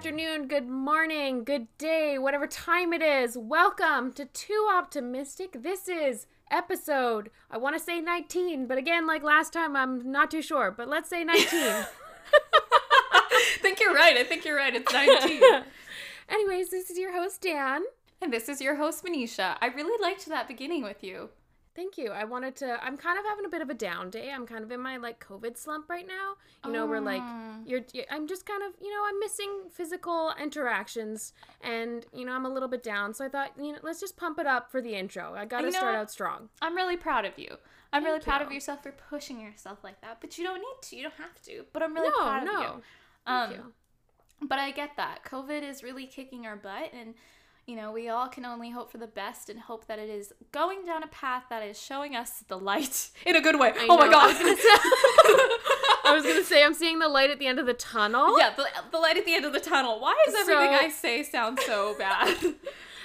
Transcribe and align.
afternoon, 0.00 0.48
good 0.48 0.66
morning, 0.66 1.44
good 1.44 1.66
day, 1.76 2.16
whatever 2.16 2.46
time 2.46 2.94
it 2.94 3.02
is. 3.02 3.36
Welcome 3.36 4.14
to 4.14 4.24
Too 4.24 4.66
Optimistic. 4.72 5.62
This 5.62 5.88
is 5.88 6.26
episode, 6.50 7.30
I 7.50 7.58
want 7.58 7.76
to 7.76 7.78
say 7.78 8.00
19, 8.00 8.66
but 8.66 8.78
again, 8.78 9.06
like 9.06 9.22
last 9.22 9.52
time, 9.52 9.76
I'm 9.76 10.10
not 10.10 10.30
too 10.30 10.40
sure, 10.40 10.70
but 10.70 10.88
let's 10.88 11.10
say 11.10 11.22
19. 11.22 11.44
I 11.52 11.84
think 13.60 13.78
you're 13.78 13.92
right. 13.92 14.16
I 14.16 14.24
think 14.24 14.46
you're 14.46 14.56
right. 14.56 14.74
It's 14.74 14.90
19. 14.90 15.42
Anyways, 16.30 16.70
this 16.70 16.88
is 16.88 16.96
your 16.96 17.12
host, 17.12 17.42
Dan. 17.42 17.82
and 18.22 18.32
this 18.32 18.48
is 18.48 18.62
your 18.62 18.76
host, 18.76 19.04
Monisha. 19.04 19.58
I 19.60 19.66
really 19.66 20.00
liked 20.00 20.24
that 20.24 20.48
beginning 20.48 20.82
with 20.82 21.04
you. 21.04 21.28
Thank 21.76 21.96
you. 21.96 22.10
I 22.10 22.24
wanted 22.24 22.56
to. 22.56 22.82
I'm 22.84 22.96
kind 22.96 23.18
of 23.18 23.24
having 23.24 23.44
a 23.44 23.48
bit 23.48 23.62
of 23.62 23.70
a 23.70 23.74
down 23.74 24.10
day. 24.10 24.30
I'm 24.34 24.44
kind 24.46 24.64
of 24.64 24.72
in 24.72 24.80
my 24.80 24.96
like 24.96 25.24
COVID 25.24 25.56
slump 25.56 25.88
right 25.88 26.06
now. 26.06 26.34
You 26.66 26.72
know, 26.72 26.84
where 26.84 27.00
like 27.00 27.22
Oh. 27.24 27.62
you're. 27.64 27.82
you 27.92 28.02
I'm 28.10 28.26
just 28.26 28.44
kind 28.44 28.62
of. 28.64 28.72
You 28.82 28.90
know, 28.90 29.02
I'm 29.06 29.18
missing 29.20 29.50
physical 29.72 30.32
interactions, 30.42 31.32
and 31.60 32.04
you 32.12 32.24
know, 32.24 32.32
I'm 32.32 32.44
a 32.44 32.48
little 32.50 32.68
bit 32.68 32.82
down. 32.82 33.14
So 33.14 33.24
I 33.24 33.28
thought, 33.28 33.52
you 33.56 33.72
know, 33.72 33.78
let's 33.82 34.00
just 34.00 34.16
pump 34.16 34.38
it 34.40 34.46
up 34.46 34.70
for 34.70 34.82
the 34.82 34.94
intro. 34.94 35.34
I 35.34 35.44
got 35.44 35.58
to 35.60 35.66
You 35.66 35.72
know 35.72 35.78
start 35.78 35.94
what? 35.94 36.00
out 36.00 36.10
strong. 36.10 36.48
I'm 36.60 36.74
really 36.74 36.96
proud 36.96 37.24
of 37.24 37.38
you. 37.38 37.56
I'm 37.92 38.04
really 38.04 38.18
Thank 38.18 38.24
proud 38.28 38.42
of 38.42 38.52
yourself 38.52 38.82
for 38.82 38.92
pushing 38.92 39.40
yourself 39.40 39.78
like 39.84 40.00
that. 40.02 40.18
But 40.20 40.38
you 40.38 40.44
don't 40.44 40.58
need 40.60 40.82
to. 40.82 40.96
You 40.96 41.02
don't 41.04 41.14
have 41.14 41.40
to. 41.42 41.64
But 41.72 41.82
I'm 41.82 41.94
really 41.94 42.08
no, 42.08 42.16
proud 42.24 42.42
of 42.42 42.52
no. 42.52 42.60
you. 42.60 42.66
Thank 43.26 43.48
Um, 43.48 43.52
you. 43.52 43.72
But 44.48 44.58
I 44.58 44.70
get 44.70 44.96
that. 44.96 45.24
COVID 45.24 45.62
is 45.62 45.82
really 45.82 46.06
kicking 46.06 46.46
our 46.46 46.56
butt 46.56 46.92
and 46.98 47.14
you 47.70 47.76
know, 47.76 47.92
we 47.92 48.08
all 48.08 48.28
can 48.28 48.44
only 48.44 48.70
hope 48.70 48.90
for 48.90 48.98
the 48.98 49.06
best 49.06 49.48
and 49.48 49.60
hope 49.60 49.86
that 49.86 49.98
it 49.98 50.10
is 50.10 50.32
going 50.50 50.84
down 50.84 51.02
a 51.02 51.06
path 51.06 51.44
that 51.50 51.62
is 51.62 51.80
showing 51.80 52.16
us 52.16 52.42
the 52.48 52.58
light 52.58 53.10
in 53.26 53.36
a 53.36 53.40
good 53.40 53.58
way. 53.60 53.72
I 53.78 53.86
oh 53.88 53.96
my 53.96 54.08
know. 54.08 54.18
I 54.18 54.26
was 54.26 54.38
god. 54.38 55.50
I 56.04 56.14
was 56.14 56.24
gonna 56.24 56.42
say 56.44 56.64
I'm 56.64 56.74
seeing 56.74 56.98
the 56.98 57.08
light 57.08 57.30
at 57.30 57.38
the 57.38 57.46
end 57.46 57.58
of 57.60 57.66
the 57.66 57.74
tunnel. 57.74 58.38
yeah, 58.38 58.52
the, 58.56 58.66
the 58.90 58.98
light 58.98 59.16
at 59.16 59.24
the 59.24 59.34
end 59.34 59.44
of 59.44 59.52
the 59.52 59.60
tunnel. 59.60 60.00
Why 60.00 60.16
does 60.26 60.34
everything 60.34 60.76
So- 60.76 60.84
I 60.84 60.88
say 60.88 61.22
sound 61.22 61.60
so 61.60 61.94
bad? 61.98 62.36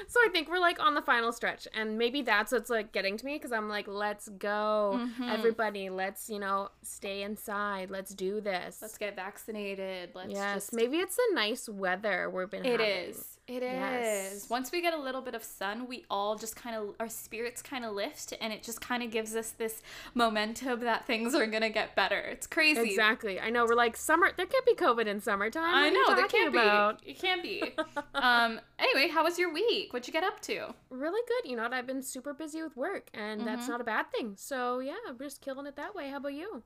So 0.07 0.19
I 0.23 0.29
think 0.29 0.49
we're 0.49 0.59
like 0.59 0.79
on 0.79 0.93
the 0.93 1.01
final 1.01 1.31
stretch, 1.31 1.67
and 1.73 1.97
maybe 1.97 2.21
that's 2.21 2.51
what's 2.51 2.69
like 2.69 2.91
getting 2.91 3.17
to 3.17 3.25
me 3.25 3.33
because 3.35 3.51
I'm 3.51 3.67
like, 3.69 3.87
let's 3.87 4.29
go, 4.29 4.99
Mhm. 5.19 5.33
everybody. 5.33 5.89
Let's 5.89 6.29
you 6.29 6.37
know 6.37 6.69
stay 6.83 7.23
inside. 7.23 7.89
Let's 7.89 8.13
do 8.13 8.39
this. 8.39 8.79
Let's 8.83 8.99
get 8.99 9.15
vaccinated. 9.15 10.09
Let's 10.13 10.31
yes, 10.31 10.55
just 10.55 10.73
maybe 10.73 10.97
it's 10.97 11.15
the 11.15 11.23
nice 11.33 11.67
weather 11.67 12.29
we've 12.29 12.51
been. 12.51 12.65
It 12.65 12.79
having. 12.79 12.85
is. 13.09 13.34
It 13.47 13.61
is. 13.61 13.73
Yes. 13.73 14.49
Once 14.49 14.71
we 14.71 14.81
get 14.81 14.95
a 14.95 14.97
little 14.99 15.21
bit 15.21 15.35
of 15.35 15.43
sun, 15.43 15.87
we 15.87 16.03
all 16.09 16.35
just 16.35 16.55
kind 16.55 16.75
of 16.75 16.95
our 16.99 17.07
spirits 17.07 17.61
kind 17.61 17.85
of 17.85 17.93
lift, 17.93 18.33
and 18.41 18.51
it 18.51 18.63
just 18.63 18.81
kind 18.81 19.03
of 19.03 19.11
gives 19.11 19.35
us 19.35 19.51
this 19.51 19.83
momentum 20.15 20.79
that 20.79 21.05
things 21.05 21.35
are 21.35 21.45
gonna 21.45 21.69
get 21.69 21.95
better. 21.95 22.17
It's 22.19 22.47
crazy. 22.47 22.81
Exactly. 22.81 23.39
I 23.39 23.51
know. 23.51 23.65
We're 23.65 23.75
like 23.75 23.97
summer. 23.97 24.31
There 24.35 24.47
can't 24.47 24.65
be 24.65 24.73
COVID 24.73 25.05
in 25.05 25.21
summertime. 25.21 25.61
What 25.61 25.75
I 25.75 25.89
know 25.89 26.15
there 26.15 26.27
can't 26.27 26.49
about? 26.49 27.01
be. 27.03 27.11
It 27.11 27.19
can't 27.19 27.43
be. 27.43 27.61
um. 28.15 28.59
Anyway, 28.79 29.09
how 29.09 29.23
was 29.23 29.37
your 29.37 29.53
week? 29.53 29.93
What'd 29.93 30.07
you 30.07 30.13
get 30.13 30.23
up 30.23 30.39
to? 30.41 30.73
Really 30.89 31.21
good. 31.27 31.49
You 31.49 31.55
know 31.57 31.63
what? 31.63 31.73
I've 31.73 31.87
been 31.87 32.01
super 32.01 32.33
busy 32.33 32.63
with 32.63 32.75
work, 32.75 33.09
and 33.13 33.45
that's 33.45 33.65
Mhm. 33.67 33.69
not 33.69 33.81
a 33.81 33.83
bad 33.83 34.11
thing. 34.11 34.33
So 34.37 34.79
yeah, 34.79 34.95
I'm 35.07 35.19
just 35.19 35.41
killing 35.41 35.67
it 35.67 35.75
that 35.75 35.93
way. 35.93 36.09
How 36.09 36.17
about 36.17 36.33
you? 36.33 36.63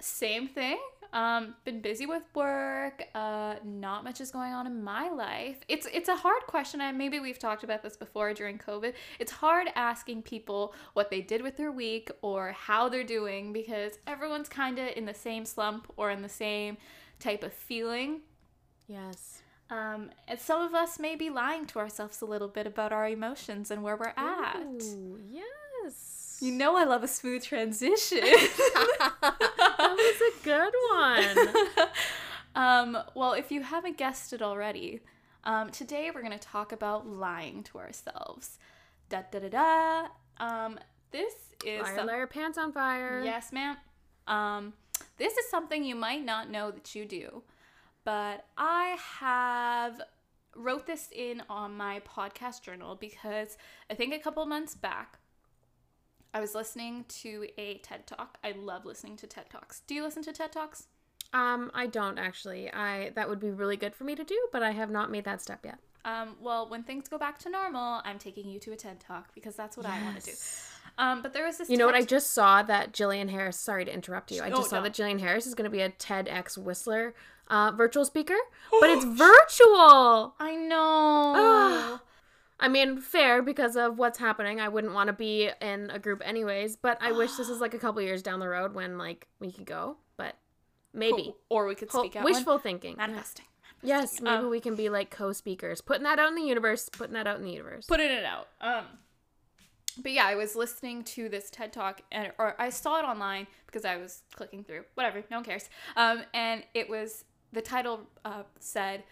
Same 0.00 0.48
thing. 0.48 0.78
Um, 1.12 1.54
been 1.64 1.80
busy 1.80 2.04
with 2.04 2.24
work. 2.34 3.04
Uh, 3.14 3.54
not 3.64 4.04
much 4.04 4.20
is 4.20 4.30
going 4.30 4.52
on 4.52 4.66
in 4.66 4.82
my 4.82 5.08
life. 5.08 5.58
It's 5.68 5.86
it's 5.92 6.08
a 6.08 6.16
hard 6.16 6.42
question. 6.46 6.80
And 6.80 6.98
maybe 6.98 7.20
we've 7.20 7.38
talked 7.38 7.64
about 7.64 7.82
this 7.82 7.96
before 7.96 8.34
during 8.34 8.58
COVID. 8.58 8.92
It's 9.18 9.32
hard 9.32 9.68
asking 9.74 10.22
people 10.22 10.74
what 10.92 11.10
they 11.10 11.20
did 11.20 11.42
with 11.42 11.56
their 11.56 11.72
week 11.72 12.10
or 12.22 12.52
how 12.52 12.88
they're 12.88 13.04
doing 13.04 13.52
because 13.52 13.98
everyone's 14.06 14.48
kind 14.48 14.78
of 14.78 14.88
in 14.96 15.06
the 15.06 15.14
same 15.14 15.46
slump 15.46 15.90
or 15.96 16.10
in 16.10 16.22
the 16.22 16.28
same 16.28 16.76
type 17.18 17.42
of 17.42 17.52
feeling. 17.52 18.20
Yes. 18.86 19.42
Um, 19.70 20.10
and 20.28 20.38
some 20.38 20.62
of 20.62 20.74
us 20.74 20.98
may 20.98 21.16
be 21.16 21.30
lying 21.30 21.64
to 21.66 21.78
ourselves 21.78 22.20
a 22.20 22.24
little 22.24 22.48
bit 22.48 22.66
about 22.66 22.92
our 22.92 23.08
emotions 23.08 23.70
and 23.70 23.82
where 23.82 23.96
we're 23.96 24.12
at. 24.16 24.82
Ooh, 24.82 25.18
yes. 25.28 26.15
You 26.40 26.52
know, 26.52 26.76
I 26.76 26.84
love 26.84 27.02
a 27.02 27.08
smooth 27.08 27.42
transition. 27.42 28.18
that 28.22 29.78
was 29.78 30.20
a 30.20 30.44
good 30.44 30.72
one. 30.92 31.86
um, 32.54 32.98
well, 33.14 33.32
if 33.32 33.50
you 33.50 33.62
haven't 33.62 33.96
guessed 33.96 34.32
it 34.34 34.42
already, 34.42 35.00
um, 35.44 35.70
today 35.70 36.10
we're 36.14 36.20
going 36.20 36.32
to 36.32 36.38
talk 36.38 36.72
about 36.72 37.06
lying 37.06 37.62
to 37.64 37.78
ourselves. 37.78 38.58
Da 39.08 39.22
da 39.30 39.38
da 39.38 39.48
da. 39.48 40.08
Um, 40.38 40.78
this 41.10 41.32
is 41.64 41.82
Liar, 41.82 41.96
some- 41.96 42.06
liar, 42.06 42.26
pants 42.26 42.58
on 42.58 42.72
fire. 42.72 43.22
yes, 43.24 43.50
ma'am. 43.52 43.76
Um, 44.26 44.74
this 45.16 45.36
is 45.38 45.48
something 45.48 45.84
you 45.84 45.94
might 45.94 46.24
not 46.24 46.50
know 46.50 46.70
that 46.70 46.94
you 46.94 47.06
do, 47.06 47.44
but 48.04 48.44
I 48.58 48.96
have 49.20 50.02
wrote 50.54 50.86
this 50.86 51.08
in 51.12 51.42
on 51.48 51.76
my 51.76 52.00
podcast 52.00 52.62
journal 52.62 52.94
because 52.94 53.56
I 53.90 53.94
think 53.94 54.14
a 54.14 54.18
couple 54.18 54.44
months 54.46 54.74
back 54.74 55.18
I 56.36 56.40
was 56.40 56.54
listening 56.54 57.06
to 57.22 57.46
a 57.56 57.78
TED 57.78 58.06
Talk. 58.06 58.36
I 58.44 58.52
love 58.52 58.84
listening 58.84 59.16
to 59.16 59.26
TED 59.26 59.48
Talks. 59.48 59.80
Do 59.86 59.94
you 59.94 60.02
listen 60.02 60.22
to 60.24 60.34
TED 60.34 60.52
Talks? 60.52 60.86
Um, 61.32 61.70
I 61.72 61.86
don't 61.86 62.18
actually. 62.18 62.70
I 62.70 63.10
that 63.14 63.26
would 63.30 63.40
be 63.40 63.48
really 63.50 63.78
good 63.78 63.94
for 63.94 64.04
me 64.04 64.14
to 64.14 64.22
do, 64.22 64.38
but 64.52 64.62
I 64.62 64.72
have 64.72 64.90
not 64.90 65.10
made 65.10 65.24
that 65.24 65.40
step 65.40 65.64
yet. 65.64 65.78
Um, 66.04 66.36
well, 66.38 66.68
when 66.68 66.82
things 66.82 67.08
go 67.08 67.16
back 67.16 67.38
to 67.38 67.48
normal, 67.48 68.02
I'm 68.04 68.18
taking 68.18 68.50
you 68.50 68.58
to 68.60 68.72
a 68.72 68.76
TED 68.76 69.00
Talk 69.00 69.34
because 69.34 69.56
that's 69.56 69.78
what 69.78 69.86
I 69.86 70.02
want 70.02 70.20
to 70.20 70.26
do. 70.26 70.36
Um, 70.98 71.22
but 71.22 71.32
there 71.32 71.46
was 71.46 71.56
this. 71.56 71.70
You 71.70 71.78
know 71.78 71.86
what? 71.86 71.94
I 71.94 72.02
just 72.02 72.34
saw 72.34 72.62
that 72.64 72.92
Jillian 72.92 73.30
Harris. 73.30 73.56
Sorry 73.58 73.86
to 73.86 73.92
interrupt 73.94 74.30
you. 74.30 74.42
I 74.42 74.50
Oh, 74.50 74.56
just 74.56 74.68
saw 74.68 74.76
no. 74.76 74.82
that 74.82 74.92
Jillian 74.92 75.20
Harris 75.20 75.46
is 75.46 75.54
going 75.54 75.64
to 75.64 75.70
be 75.70 75.80
a 75.80 75.88
TEDx 75.88 76.58
Whistler 76.58 77.14
uh, 77.48 77.72
virtual 77.74 78.04
speaker, 78.04 78.36
but 78.78 78.90
it's 78.90 79.04
virtual. 79.06 80.34
I 80.38 80.54
know. 80.54 82.00
I 82.58 82.68
mean, 82.68 82.98
fair 83.00 83.42
because 83.42 83.76
of 83.76 83.98
what's 83.98 84.18
happening. 84.18 84.60
I 84.60 84.68
wouldn't 84.68 84.94
want 84.94 85.08
to 85.08 85.12
be 85.12 85.50
in 85.60 85.90
a 85.90 85.98
group 85.98 86.22
anyways, 86.24 86.76
but 86.76 86.98
I 87.02 87.12
wish 87.12 87.34
this 87.34 87.48
is 87.48 87.60
like 87.60 87.74
a 87.74 87.78
couple 87.78 88.00
years 88.02 88.22
down 88.22 88.40
the 88.40 88.48
road 88.48 88.74
when 88.74 88.96
like 88.98 89.26
we 89.40 89.52
could 89.52 89.66
go. 89.66 89.98
But 90.16 90.36
maybe 90.94 91.24
Cool. 91.24 91.36
Or 91.50 91.66
we 91.66 91.74
could 91.74 91.90
Ho- 91.90 92.00
speak 92.00 92.16
out. 92.16 92.24
wishful 92.24 92.54
one. 92.54 92.62
thinking. 92.62 92.96
Manifesting. 92.96 93.44
Yes, 93.82 94.20
maybe 94.22 94.36
Um, 94.36 94.50
we 94.50 94.58
can 94.60 94.74
be 94.74 94.88
like 94.88 95.10
co-speakers, 95.10 95.80
putting 95.82 96.04
that 96.04 96.18
out 96.18 96.28
in 96.28 96.34
the 96.34 96.42
universe, 96.42 96.88
putting 96.88 97.12
that 97.12 97.26
out 97.26 97.36
in 97.36 97.44
the 97.44 97.50
universe. 97.52 97.84
Putting 97.86 98.10
it 98.10 98.24
out. 98.24 98.48
Um, 98.62 98.84
but 100.02 100.12
yeah, 100.12 100.26
I 100.26 100.34
was 100.34 100.56
listening 100.56 101.04
to 101.04 101.28
this 101.28 101.50
TED 101.50 101.72
Talk, 101.74 102.00
and 102.10 102.32
or 102.38 102.54
I 102.58 102.70
saw 102.70 102.98
it 102.98 103.04
online 103.04 103.46
because 103.66 103.84
I 103.84 103.96
was 103.98 104.22
clicking 104.34 104.64
through. 104.64 104.84
Whatever, 104.94 105.22
no 105.30 105.38
one 105.38 105.44
cares. 105.44 105.68
Um, 105.94 106.22
and 106.32 106.64
it 106.74 106.88
was 106.88 107.24
the 107.52 107.62
title 107.62 108.00
uh, 108.24 108.42
said, 108.58 109.04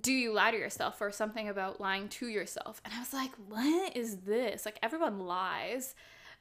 "Do 0.00 0.12
you 0.12 0.32
lie 0.32 0.50
to 0.50 0.56
yourself?" 0.58 1.00
or 1.00 1.10
something 1.10 1.48
about 1.48 1.80
lying 1.80 2.08
to 2.10 2.28
yourself, 2.28 2.80
and 2.84 2.92
I 2.94 2.98
was 2.98 3.12
like, 3.12 3.32
"What 3.48 3.96
is 3.96 4.18
this? 4.18 4.64
Like 4.64 4.78
everyone 4.82 5.20
lies." 5.20 5.94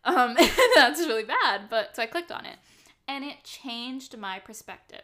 Um, 0.03 0.35
that's 0.75 0.99
really 1.01 1.23
bad. 1.23 1.69
But 1.69 1.95
so 1.95 2.03
I 2.03 2.07
clicked 2.07 2.31
on 2.31 2.45
it, 2.45 2.57
and 3.07 3.23
it 3.23 3.43
changed 3.43 4.17
my 4.17 4.39
perspective. 4.39 5.03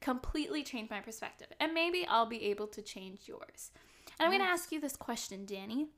Completely 0.00 0.62
changed 0.62 0.90
my 0.90 1.00
perspective, 1.00 1.48
and 1.60 1.72
maybe 1.72 2.06
I'll 2.06 2.26
be 2.26 2.44
able 2.44 2.66
to 2.68 2.82
change 2.82 3.22
yours. 3.26 3.70
And 4.18 4.26
I'm 4.26 4.38
gonna 4.38 4.50
ask 4.50 4.70
you 4.70 4.80
this 4.80 4.96
question, 4.96 5.44
Danny. 5.46 5.88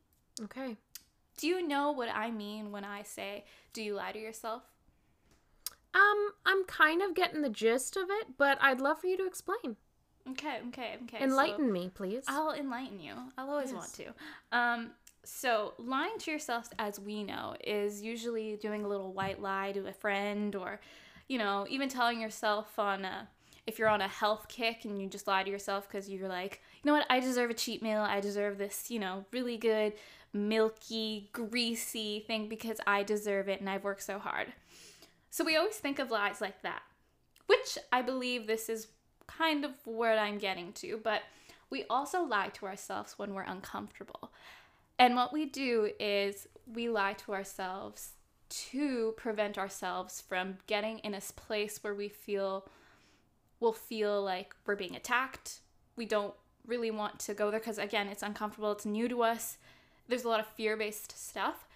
okay. 0.45 0.77
Do 1.37 1.47
you 1.47 1.67
know 1.67 1.93
what 1.93 2.09
I 2.15 2.31
mean 2.31 2.73
when 2.73 2.85
I 2.85 3.03
say, 3.03 3.45
do 3.75 3.83
you 3.83 3.95
lie 3.95 4.13
to 4.13 4.19
yourself? 4.19 4.63
Um, 5.95 6.31
I'm 6.47 6.65
kind 6.65 7.03
of 7.03 7.15
getting 7.15 7.43
the 7.43 7.51
gist 7.51 7.97
of 7.97 8.05
it, 8.09 8.39
but 8.39 8.59
I'd 8.61 8.81
love 8.81 9.01
for 9.01 9.07
you 9.07 9.17
to 9.19 9.27
explain. 9.27 9.77
Okay, 10.31 10.59
okay, 10.69 10.97
okay. 11.05 11.23
Enlighten 11.23 11.73
me, 11.73 11.91
please. 11.95 12.25
I'll 12.27 12.53
enlighten 12.53 13.01
you. 13.01 13.15
I'll 13.39 13.51
always 13.51 13.73
want 13.73 13.93
to. 13.95 14.07
Um, 14.51 14.91
so 15.25 15.75
lying 15.79 16.19
to 16.19 16.31
yourself, 16.31 16.69
as 16.79 16.99
we 16.99 17.23
know, 17.23 17.55
is 17.63 18.03
usually 18.03 18.57
doing 18.57 18.85
a 18.85 18.89
little 18.89 19.13
white 19.13 19.41
lie 19.41 19.73
to 19.73 19.87
a 19.87 19.93
friend, 19.93 20.55
or, 20.55 20.81
you 21.29 21.39
know, 21.39 21.67
even 21.69 21.89
telling 21.89 22.21
yourself 22.21 22.79
on 22.79 23.05
a, 23.05 23.29
if 23.67 23.79
you're 23.79 23.89
on 23.89 24.01
a 24.01 24.09
health 24.09 24.47
kick 24.49 24.85
and 24.85 25.01
you 25.01 25.09
just 25.09 25.27
lie 25.27 25.43
to 25.43 25.51
yourself 25.51 25.89
because 25.89 26.09
you're 26.09 26.29
like, 26.29 26.61
you 26.83 26.91
know 26.91 26.97
what, 26.97 27.07
I 27.11 27.21
deserve 27.21 27.51
a 27.51 27.55
cheat 27.55 27.83
meal. 27.83 28.01
I 28.01 28.21
deserve 28.21 28.59
this, 28.59 28.91
you 28.91 28.99
know, 28.99 29.25
really 29.33 29.57
good, 29.57 29.93
milky, 30.33 31.31
greasy 31.33 32.21
thing 32.27 32.49
because 32.49 32.79
I 32.87 33.03
deserve 33.03 33.49
it 33.49 33.61
and 33.61 33.69
I've 33.69 33.85
worked 33.85 34.03
so 34.03 34.19
hard. 34.19 34.53
So 35.31 35.45
we 35.45 35.57
always 35.57 35.77
think 35.77 35.99
of 35.99 36.11
lies 36.11 36.41
like 36.41 36.63
that, 36.63 36.83
which 37.47 37.79
I 37.93 38.03
believe 38.03 38.47
this 38.47 38.69
is 38.69 38.89
kind 39.27 39.65
of 39.65 39.73
where 39.85 40.19
I'm 40.19 40.39
getting 40.39 40.73
to, 40.75 41.01
but 41.03 41.23
we 41.71 41.85
also 41.91 42.23
lie 42.23 42.49
to 42.55 42.67
ourselves 42.67 43.19
when 43.19 43.35
we're 43.35 43.43
uncomfortable. 43.43 44.31
And 44.99 45.15
what 45.15 45.33
we 45.33 45.45
do 45.47 45.91
is 45.99 46.49
we 46.73 46.89
lie 46.89 47.15
to 47.15 47.33
ourselves 47.33 48.11
to 48.49 49.15
prevent 49.17 49.59
ourselves 49.59 50.21
from 50.21 50.59
getting 50.67 50.99
in 51.01 51.15
a 51.15 51.21
place 51.21 51.83
where 51.83 51.95
we 51.95 52.09
feel 52.09 52.67
we'll 53.59 53.73
feel 53.73 54.23
like 54.23 54.55
we're 54.67 54.77
being 54.77 54.95
attacked. 54.95 55.61
We 55.97 56.07
don't 56.07 56.35
really 56.67 56.91
want 56.91 57.19
to 57.21 57.35
go 57.35 57.51
there 57.51 57.61
because 57.61 57.79
again, 57.79 58.09
it's 58.09 58.23
uncomfortable, 58.23 58.73
it's 58.73 58.87
new 58.87 59.09
to 59.09 59.23
us. 59.23 59.57
There's 60.09 60.25
a 60.25 60.29
lot 60.29 60.41
of 60.41 60.47
fear-based 60.47 61.19
stuff. 61.19 61.67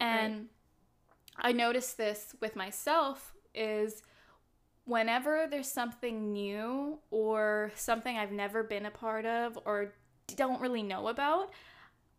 And 0.00 0.48
I 1.36 1.52
noticed 1.52 1.96
this 1.96 2.34
with 2.40 2.56
myself 2.56 3.34
is 3.54 4.02
whenever 4.86 5.46
there's 5.50 5.70
something 5.70 6.32
new 6.32 6.98
or 7.10 7.72
something 7.74 8.16
I've 8.16 8.32
never 8.32 8.62
been 8.62 8.86
a 8.86 8.90
part 8.90 9.26
of 9.26 9.58
or 9.66 9.92
don't 10.34 10.60
really 10.60 10.82
know 10.82 11.08
about, 11.08 11.50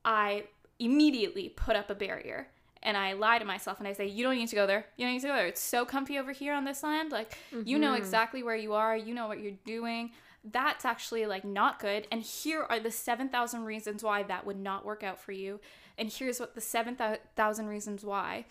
I 0.05 0.43
immediately 0.79 1.49
put 1.49 1.75
up 1.75 1.89
a 1.89 1.95
barrier 1.95 2.47
and 2.83 2.95
I 2.95 3.13
lie 3.13 3.39
to 3.39 3.45
myself 3.45 3.79
and 3.79 3.87
I 3.87 3.93
say, 3.93 4.05
You 4.05 4.23
don't 4.23 4.35
need 4.35 4.49
to 4.49 4.55
go 4.55 4.67
there. 4.67 4.85
You 4.97 5.05
don't 5.05 5.13
need 5.13 5.21
to 5.21 5.27
go 5.27 5.35
there. 5.35 5.47
It's 5.47 5.61
so 5.61 5.85
comfy 5.85 6.17
over 6.19 6.31
here 6.31 6.53
on 6.53 6.65
this 6.65 6.83
land. 6.83 7.11
Like, 7.11 7.31
mm-hmm. 7.51 7.63
you 7.65 7.79
know 7.79 7.93
Mm-hmm. 7.93 7.97
exactly 8.03 8.43
where 8.43 8.55
you 8.55 8.73
are, 8.73 8.95
you 8.95 9.13
know 9.13 9.27
what 9.27 9.39
you're 9.39 9.53
doing. 9.65 10.11
That's 10.43 10.85
actually 10.85 11.25
like 11.25 11.43
not 11.43 11.79
good. 11.79 12.07
And 12.11 12.21
here 12.21 12.63
are 12.63 12.79
the 12.79 12.91
7,000 12.91 13.63
reasons 13.65 14.03
why 14.03 14.23
that 14.23 14.45
would 14.45 14.59
not 14.59 14.85
work 14.85 15.03
out 15.03 15.19
for 15.19 15.31
you. 15.31 15.59
And 15.97 16.09
here's 16.11 16.39
what 16.39 16.53
the 16.53 16.61
7,000 16.61 17.67
reasons 17.67 18.05
why 18.05 18.45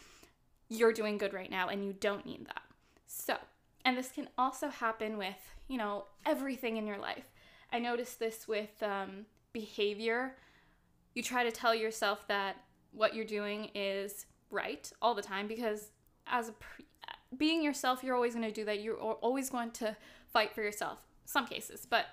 you're 0.69 0.93
doing 0.93 1.17
good 1.17 1.33
right 1.33 1.51
now 1.51 1.69
and 1.69 1.85
you 1.85 1.93
don't 1.93 2.27
need 2.27 2.47
that. 2.47 2.63
So, 3.07 3.37
and 3.87 3.97
this 3.97 4.11
can 4.11 4.29
also 4.37 4.69
happen 4.69 5.17
with, 5.17 5.39
you 5.69 5.79
know, 5.79 6.05
everything 6.27 6.77
in 6.77 6.89
your 6.89 6.99
life. 6.99 7.31
I 7.73 7.79
noticed 7.79 8.19
this 8.19 8.49
with 8.49 8.83
um, 8.83 9.27
behavior. 9.53 10.35
You 11.15 11.23
try 11.23 11.45
to 11.45 11.53
tell 11.53 11.73
yourself 11.75 12.27
that 12.27 12.57
what 12.91 13.15
you're 13.15 13.25
doing 13.25 13.71
is 13.77 14.27
right 14.51 14.91
all 15.01 15.15
the 15.15 15.23
time 15.23 15.47
because 15.47 15.91
as 16.27 16.49
a 16.49 16.53
pre- 16.53 16.85
being 17.37 17.63
yourself, 17.63 18.03
you're 18.03 18.17
always 18.17 18.35
going 18.35 18.47
to 18.47 18.53
do 18.53 18.65
that. 18.65 18.81
You're 18.81 18.97
always 18.99 19.51
going 19.51 19.71
to 19.73 19.97
fight 20.33 20.53
for 20.53 20.63
yourself. 20.63 20.99
Some 21.25 21.47
cases, 21.47 21.87
but 21.89 22.07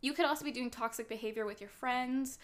you 0.00 0.12
could 0.12 0.26
also 0.26 0.44
be 0.44 0.52
doing 0.52 0.70
toxic 0.70 1.08
behavior 1.08 1.44
with 1.44 1.60
your 1.60 1.70
friends, 1.70 2.38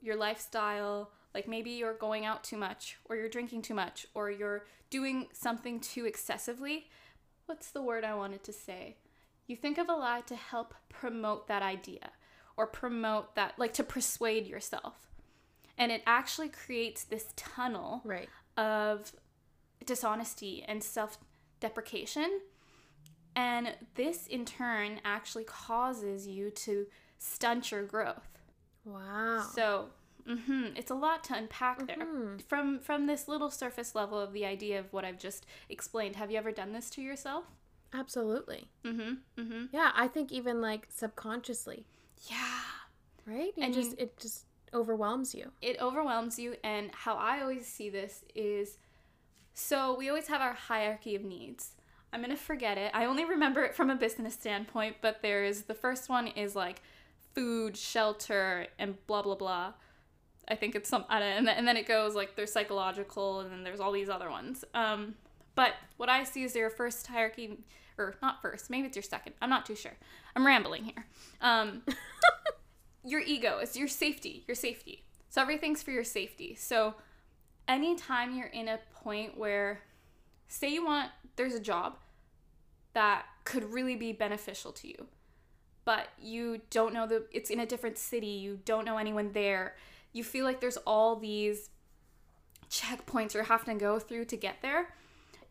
your 0.00 0.16
lifestyle. 0.16 1.10
Like 1.34 1.46
maybe 1.48 1.70
you're 1.70 1.94
going 1.94 2.24
out 2.24 2.42
too 2.42 2.56
much, 2.56 2.96
or 3.04 3.16
you're 3.16 3.28
drinking 3.28 3.62
too 3.62 3.74
much, 3.74 4.06
or 4.14 4.30
you're 4.30 4.66
doing 4.90 5.26
something 5.32 5.80
too 5.80 6.04
excessively. 6.04 6.88
What's 7.46 7.70
the 7.70 7.82
word 7.82 8.04
I 8.04 8.14
wanted 8.14 8.42
to 8.44 8.52
say? 8.52 8.96
You 9.46 9.56
think 9.56 9.78
of 9.78 9.88
a 9.88 9.92
lie 9.94 10.22
to 10.22 10.36
help 10.36 10.74
promote 10.88 11.46
that 11.48 11.62
idea 11.62 12.10
or 12.56 12.66
promote 12.66 13.34
that, 13.34 13.58
like 13.58 13.74
to 13.74 13.84
persuade 13.84 14.46
yourself. 14.46 15.10
And 15.76 15.90
it 15.92 16.02
actually 16.06 16.48
creates 16.48 17.04
this 17.04 17.26
tunnel 17.36 18.00
Right. 18.04 18.28
of 18.56 19.12
dishonesty 19.84 20.62
and 20.66 20.82
self 20.82 21.18
deprecation. 21.60 22.40
And 23.36 23.74
this 23.96 24.26
in 24.28 24.44
turn 24.44 25.00
actually 25.04 25.44
causes 25.44 26.26
you 26.28 26.50
to 26.50 26.86
stunt 27.18 27.72
your 27.72 27.82
growth. 27.82 28.38
Wow. 28.84 29.40
So, 29.54 29.90
hmm 30.26 30.68
it's 30.76 30.90
a 30.90 30.94
lot 30.94 31.22
to 31.24 31.34
unpack 31.34 31.86
there. 31.86 31.96
Mhm. 31.98 32.42
From 32.42 32.80
from 32.80 33.06
this 33.06 33.28
little 33.28 33.50
surface 33.50 33.94
level 33.94 34.18
of 34.18 34.32
the 34.32 34.44
idea 34.46 34.78
of 34.80 34.92
what 34.92 35.04
I've 35.04 35.18
just 35.18 35.44
explained, 35.68 36.16
have 36.16 36.30
you 36.30 36.38
ever 36.38 36.50
done 36.52 36.72
this 36.72 36.88
to 36.90 37.02
yourself? 37.02 37.44
Absolutely. 37.92 38.68
Mm-hmm. 38.84 39.14
Mm-hmm. 39.40 39.64
Yeah, 39.72 39.92
I 39.94 40.08
think 40.08 40.32
even 40.32 40.60
like 40.60 40.88
subconsciously, 40.90 41.86
Yeah. 42.28 42.60
right? 43.26 43.52
You 43.56 43.62
And 43.62 43.74
just 43.74 43.92
you- 43.92 43.96
it 43.98 44.18
just 44.18 44.46
overwhelms 44.72 45.34
you. 45.34 45.52
it 45.62 45.80
overwhelms 45.80 46.36
you 46.36 46.56
and 46.64 46.90
how 46.92 47.14
i 47.14 47.40
always 47.40 47.64
see 47.64 47.88
this 47.88 48.24
is 48.34 48.76
so 49.54 49.94
we 49.96 50.08
always 50.08 50.26
have 50.26 50.40
our 50.40 50.52
hierarchy 50.54 51.14
of 51.14 51.22
needs 51.22 51.74
i'm 52.12 52.20
going 52.20 52.30
to 52.30 52.36
forget 52.36 52.76
it 52.76 52.90
i 52.92 53.04
only 53.04 53.24
remember 53.24 53.62
it 53.62 53.72
from 53.72 53.88
a 53.88 53.94
business 53.94 54.34
standpoint 54.34 54.96
but 55.00 55.22
there 55.22 55.44
is 55.44 55.62
the 55.66 55.74
first 55.74 56.08
one 56.08 56.26
is 56.26 56.56
like 56.56 56.82
food 57.36 57.76
shelter 57.76 58.66
and 58.80 58.96
blah 59.06 59.22
blah 59.22 59.36
blah 59.36 59.72
i 60.48 60.54
think 60.54 60.74
it's 60.74 60.88
some 60.88 61.04
I 61.08 61.18
don't, 61.18 61.28
and, 61.28 61.48
then, 61.48 61.56
and 61.58 61.68
then 61.68 61.76
it 61.76 61.86
goes 61.86 62.14
like 62.14 62.36
there's 62.36 62.52
psychological 62.52 63.40
and 63.40 63.50
then 63.50 63.64
there's 63.64 63.80
all 63.80 63.92
these 63.92 64.08
other 64.08 64.30
ones. 64.30 64.64
Um 64.74 65.14
but 65.54 65.74
what 65.96 66.08
i 66.08 66.24
see 66.24 66.42
is 66.42 66.54
your 66.54 66.70
first 66.70 67.06
hierarchy 67.06 67.58
or 67.96 68.16
not 68.22 68.42
first 68.42 68.70
maybe 68.70 68.86
it's 68.86 68.96
your 68.96 69.02
second 69.02 69.34
i'm 69.40 69.50
not 69.50 69.66
too 69.66 69.76
sure. 69.76 69.96
I'm 70.36 70.46
rambling 70.46 70.84
here. 70.84 71.06
Um 71.40 71.82
your 73.04 73.20
ego 73.20 73.58
is 73.58 73.76
your 73.76 73.88
safety 73.88 74.44
your 74.46 74.54
safety. 74.54 75.04
So 75.30 75.42
everything's 75.42 75.82
for 75.82 75.90
your 75.90 76.04
safety. 76.04 76.54
So 76.54 76.94
anytime 77.66 78.36
you're 78.36 78.46
in 78.46 78.68
a 78.68 78.78
point 78.94 79.36
where 79.36 79.80
say 80.48 80.68
you 80.68 80.84
want 80.84 81.10
there's 81.36 81.54
a 81.54 81.60
job 81.60 81.98
that 82.92 83.24
could 83.44 83.64
really 83.64 83.96
be 83.96 84.12
beneficial 84.12 84.72
to 84.72 84.88
you 84.88 85.06
but 85.84 86.08
you 86.20 86.60
don't 86.70 86.92
know 86.94 87.06
the 87.06 87.24
it's 87.32 87.50
in 87.50 87.60
a 87.60 87.66
different 87.66 87.98
city 87.98 88.26
you 88.26 88.58
don't 88.64 88.84
know 88.84 88.98
anyone 88.98 89.32
there 89.32 89.74
you 90.14 90.24
feel 90.24 90.46
like 90.46 90.60
there's 90.60 90.78
all 90.78 91.16
these 91.16 91.68
checkpoints 92.70 93.34
you're 93.34 93.42
having 93.44 93.78
to 93.78 93.84
go 93.84 93.98
through 93.98 94.24
to 94.24 94.36
get 94.36 94.56
there 94.62 94.94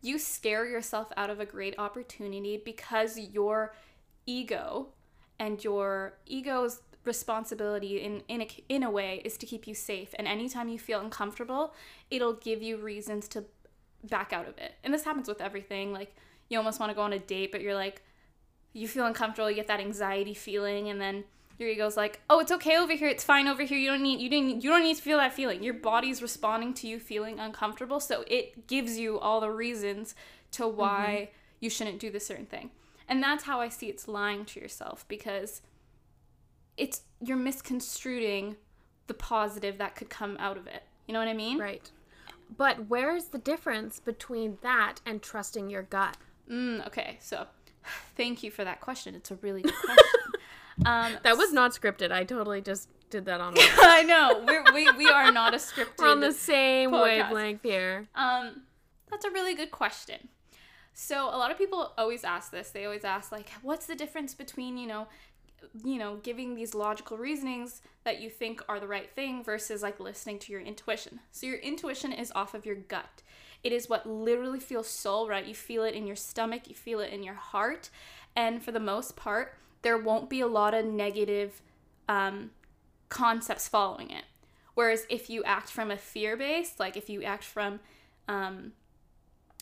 you 0.04 0.18
scare 0.18 0.66
yourself 0.66 1.10
out 1.16 1.30
of 1.30 1.40
a 1.40 1.46
great 1.46 1.74
opportunity 1.78 2.60
because 2.62 3.18
your 3.18 3.74
ego 4.26 4.88
and 5.38 5.64
your 5.64 6.18
ego's 6.26 6.82
responsibility 7.04 8.02
in 8.02 8.22
in 8.28 8.42
a, 8.42 8.48
in 8.68 8.82
a 8.82 8.90
way 8.90 9.22
is 9.24 9.36
to 9.38 9.46
keep 9.46 9.66
you 9.66 9.74
safe. 9.74 10.14
And 10.18 10.28
anytime 10.28 10.68
you 10.68 10.78
feel 10.78 11.00
uncomfortable 11.00 11.74
it'll 12.10 12.34
give 12.34 12.62
you 12.62 12.76
reasons 12.76 13.28
to 13.28 13.44
back 14.04 14.34
out 14.34 14.46
of 14.46 14.58
it. 14.58 14.74
And 14.84 14.92
this 14.92 15.04
happens 15.04 15.26
with 15.26 15.40
everything 15.40 15.92
like 15.92 16.14
you 16.50 16.58
almost 16.58 16.78
want 16.80 16.90
to 16.90 16.94
go 16.94 17.02
on 17.02 17.14
a 17.14 17.18
date 17.18 17.50
but 17.50 17.62
you're 17.62 17.74
like 17.74 18.02
you 18.74 18.86
feel 18.86 19.06
uncomfortable 19.06 19.48
you 19.48 19.56
get 19.56 19.68
that 19.68 19.80
anxiety 19.80 20.34
feeling 20.34 20.90
and 20.90 21.00
then 21.00 21.24
your 21.58 21.68
ego's 21.68 21.96
like 21.96 22.20
oh 22.28 22.40
it's 22.40 22.52
okay 22.52 22.76
over 22.76 22.92
here. 22.94 23.08
It's 23.08 23.24
fine 23.24 23.46
over 23.46 23.62
here. 23.62 23.78
You 23.78 23.90
don't 23.90 24.02
need 24.02 24.20
you 24.20 24.28
didn't 24.28 24.62
you 24.62 24.70
don't 24.70 24.82
need 24.82 24.96
to 24.96 25.02
feel 25.02 25.18
that 25.18 25.32
feeling. 25.32 25.62
Your 25.62 25.74
body's 25.74 26.22
responding 26.22 26.74
to 26.74 26.86
you 26.86 26.98
feeling 26.98 27.38
uncomfortable 27.38 28.00
so 28.00 28.24
it 28.26 28.66
gives 28.66 28.98
you 28.98 29.18
all 29.18 29.40
the 29.40 29.50
reasons 29.50 30.14
to 30.52 30.66
why 30.66 31.30
you 31.60 31.70
shouldn't 31.70 31.98
do 31.98 32.10
this 32.10 32.26
certain 32.26 32.46
thing. 32.46 32.70
And 33.08 33.22
that's 33.22 33.44
how 33.44 33.60
i 33.60 33.68
see 33.68 33.88
it's 33.88 34.08
lying 34.08 34.44
to 34.46 34.60
yourself 34.60 35.06
because 35.08 35.62
it's 36.76 37.02
you're 37.20 37.36
misconstruing 37.36 38.56
the 39.06 39.14
positive 39.14 39.78
that 39.78 39.94
could 39.94 40.10
come 40.10 40.36
out 40.40 40.56
of 40.56 40.66
it. 40.66 40.82
You 41.06 41.12
know 41.12 41.20
what 41.20 41.28
i 41.28 41.34
mean? 41.34 41.58
Right. 41.58 41.90
But 42.56 42.88
where's 42.88 43.26
the 43.26 43.38
difference 43.38 44.00
between 44.00 44.58
that 44.62 44.96
and 45.06 45.22
trusting 45.22 45.70
your 45.70 45.82
gut? 45.82 46.16
mm, 46.50 46.86
okay 46.86 47.16
so 47.20 47.46
thank 48.16 48.42
you 48.42 48.50
for 48.50 48.64
that 48.64 48.80
question. 48.80 49.14
It's 49.14 49.30
a 49.30 49.36
really 49.36 49.62
good 49.62 49.74
question 49.74 50.20
um 50.84 51.16
That 51.22 51.36
was 51.36 51.52
not 51.52 51.72
scripted. 51.72 52.10
I 52.12 52.24
totally 52.24 52.60
just 52.60 52.88
did 53.10 53.26
that 53.26 53.40
on 53.40 53.54
my 53.56 53.68
I 53.80 54.02
know. 54.02 54.42
We're, 54.46 54.64
we 54.72 54.90
we 54.92 55.08
are 55.08 55.30
not 55.30 55.54
a 55.54 55.58
scripted. 55.58 55.98
We're 55.98 56.08
on 56.08 56.20
the 56.20 56.32
same 56.32 56.90
podcast. 56.90 57.02
wavelength 57.02 57.62
here. 57.62 58.08
Um, 58.14 58.62
that's 59.10 59.24
a 59.24 59.30
really 59.30 59.54
good 59.54 59.70
question. 59.70 60.28
So 60.92 61.26
a 61.26 61.36
lot 61.36 61.50
of 61.50 61.58
people 61.58 61.92
always 61.98 62.24
ask 62.24 62.50
this. 62.50 62.70
They 62.70 62.84
always 62.84 63.04
ask 63.04 63.32
like, 63.32 63.50
what's 63.62 63.86
the 63.86 63.94
difference 63.96 64.32
between 64.34 64.76
you 64.78 64.86
know, 64.86 65.08
you 65.84 65.98
know, 65.98 66.16
giving 66.22 66.54
these 66.54 66.74
logical 66.74 67.16
reasonings 67.16 67.82
that 68.04 68.20
you 68.20 68.30
think 68.30 68.62
are 68.68 68.78
the 68.78 68.86
right 68.86 69.10
thing 69.10 69.42
versus 69.42 69.82
like 69.82 69.98
listening 69.98 70.38
to 70.40 70.52
your 70.52 70.60
intuition. 70.60 71.20
So 71.32 71.46
your 71.46 71.56
intuition 71.58 72.12
is 72.12 72.30
off 72.34 72.54
of 72.54 72.64
your 72.66 72.76
gut. 72.76 73.22
It 73.62 73.72
is 73.72 73.88
what 73.88 74.06
literally 74.06 74.60
feels 74.60 74.88
so 74.88 75.26
right. 75.26 75.44
You 75.44 75.54
feel 75.54 75.84
it 75.84 75.94
in 75.94 76.06
your 76.06 76.16
stomach. 76.16 76.68
You 76.68 76.74
feel 76.74 77.00
it 77.00 77.12
in 77.12 77.22
your 77.22 77.34
heart, 77.34 77.90
and 78.36 78.62
for 78.62 78.72
the 78.72 78.80
most 78.80 79.16
part, 79.16 79.56
there 79.84 79.98
won't 79.98 80.28
be 80.28 80.40
a 80.40 80.46
lot 80.46 80.74
of 80.74 80.84
negative 80.84 81.62
um, 82.08 82.50
concepts 83.08 83.68
following 83.68 84.10
it. 84.10 84.24
Whereas 84.74 85.06
if 85.08 85.30
you 85.30 85.44
act 85.44 85.70
from 85.70 85.92
a 85.92 85.96
fear 85.96 86.36
base, 86.36 86.74
like 86.80 86.96
if 86.96 87.08
you 87.08 87.22
act 87.22 87.44
from 87.44 87.78
um, 88.26 88.72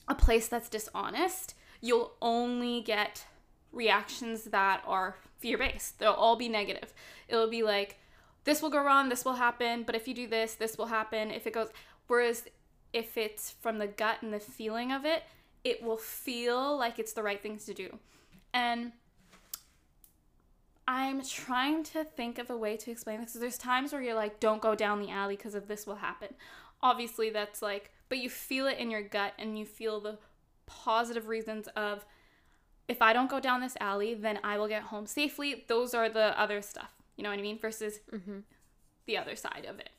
a 0.09 0.15
place 0.15 0.49
that's 0.49 0.71
dishonest, 0.71 1.55
you'll 1.83 2.13
only 2.23 2.81
get 2.81 3.27
reactions 3.73 4.45
that 4.45 4.83
are 4.87 5.17
fear 5.39 5.59
based. 5.59 5.99
They'll 5.99 6.13
all 6.13 6.37
be 6.37 6.49
negative. 6.49 6.95
It'll 7.29 7.51
be 7.51 7.63
like, 7.63 7.99
this 8.45 8.63
will 8.63 8.71
go 8.71 8.83
wrong, 8.83 9.09
this 9.09 9.25
will 9.25 9.35
happen, 9.35 9.83
but 9.83 9.95
if 9.95 10.09
you 10.09 10.15
do 10.15 10.27
this, 10.27 10.55
this 10.55 10.79
will 10.79 10.87
happen. 10.87 11.31
If 11.31 11.47
it 11.47 11.53
goes, 11.53 11.69
whereas 12.07 12.45
if 12.93 13.17
it's 13.17 13.51
from 13.61 13.79
the 13.79 13.87
gut 13.87 14.23
and 14.23 14.33
the 14.33 14.41
feeling 14.41 14.93
of 14.93 15.05
it, 15.05 15.25
it 15.65 15.83
will 15.83 15.97
feel 15.97 16.77
like 16.77 16.99
it's 16.99 17.13
the 17.13 17.23
right 17.23 17.43
things 17.43 17.65
to 17.67 17.75
do. 17.75 17.99
And 18.53 18.93
I'm 20.87 21.25
trying 21.25 21.85
to 21.85 22.05
think 22.05 22.39
of 22.39 22.51
a 22.51 22.57
way 22.57 22.77
to 22.77 22.91
explain 22.91 23.21
this. 23.21 23.35
There's 23.35 23.59
times 23.59 23.93
where 23.93 24.03
you're 24.03 24.15
like, 24.15 24.41
don't 24.41 24.61
go 24.61 24.75
down 24.75 25.01
the 25.01 25.11
alley 25.11 25.37
because 25.37 25.55
of 25.55 25.69
this 25.69 25.87
will 25.87 25.97
happen. 25.97 26.35
Obviously, 26.83 27.31
that's 27.31 27.63
like, 27.63 27.93
but 28.09 28.19
you 28.19 28.29
feel 28.29 28.67
it 28.67 28.79
in 28.79 28.91
your 28.91 29.03
gut 29.03 29.35
and 29.39 29.59
you 29.59 29.65
feel 29.65 30.01
the 30.01 30.19
positive 30.67 31.29
reasons 31.29 31.69
of, 31.77 32.05
if 32.89 33.01
I 33.01 33.13
don't 33.13 33.31
go 33.31 33.39
down 33.39 33.61
this 33.61 33.77
alley, 33.81 34.15
then 34.15 34.41
I 34.43 34.59
will 34.59 34.69
get 34.69 34.83
home 34.83 35.07
safely. 35.07 35.65
Those 35.69 35.95
are 35.95 36.09
the 36.09 36.39
other 36.39 36.61
stuff. 36.61 36.93
You 37.17 37.23
know 37.23 37.31
what 37.31 37.39
I 37.39 37.43
mean? 37.43 37.59
Versus 37.59 38.01
mm-hmm. 38.13 38.41
the 39.07 39.17
other 39.17 39.37
side 39.37 39.67
of 39.69 39.79
it. 39.79 39.91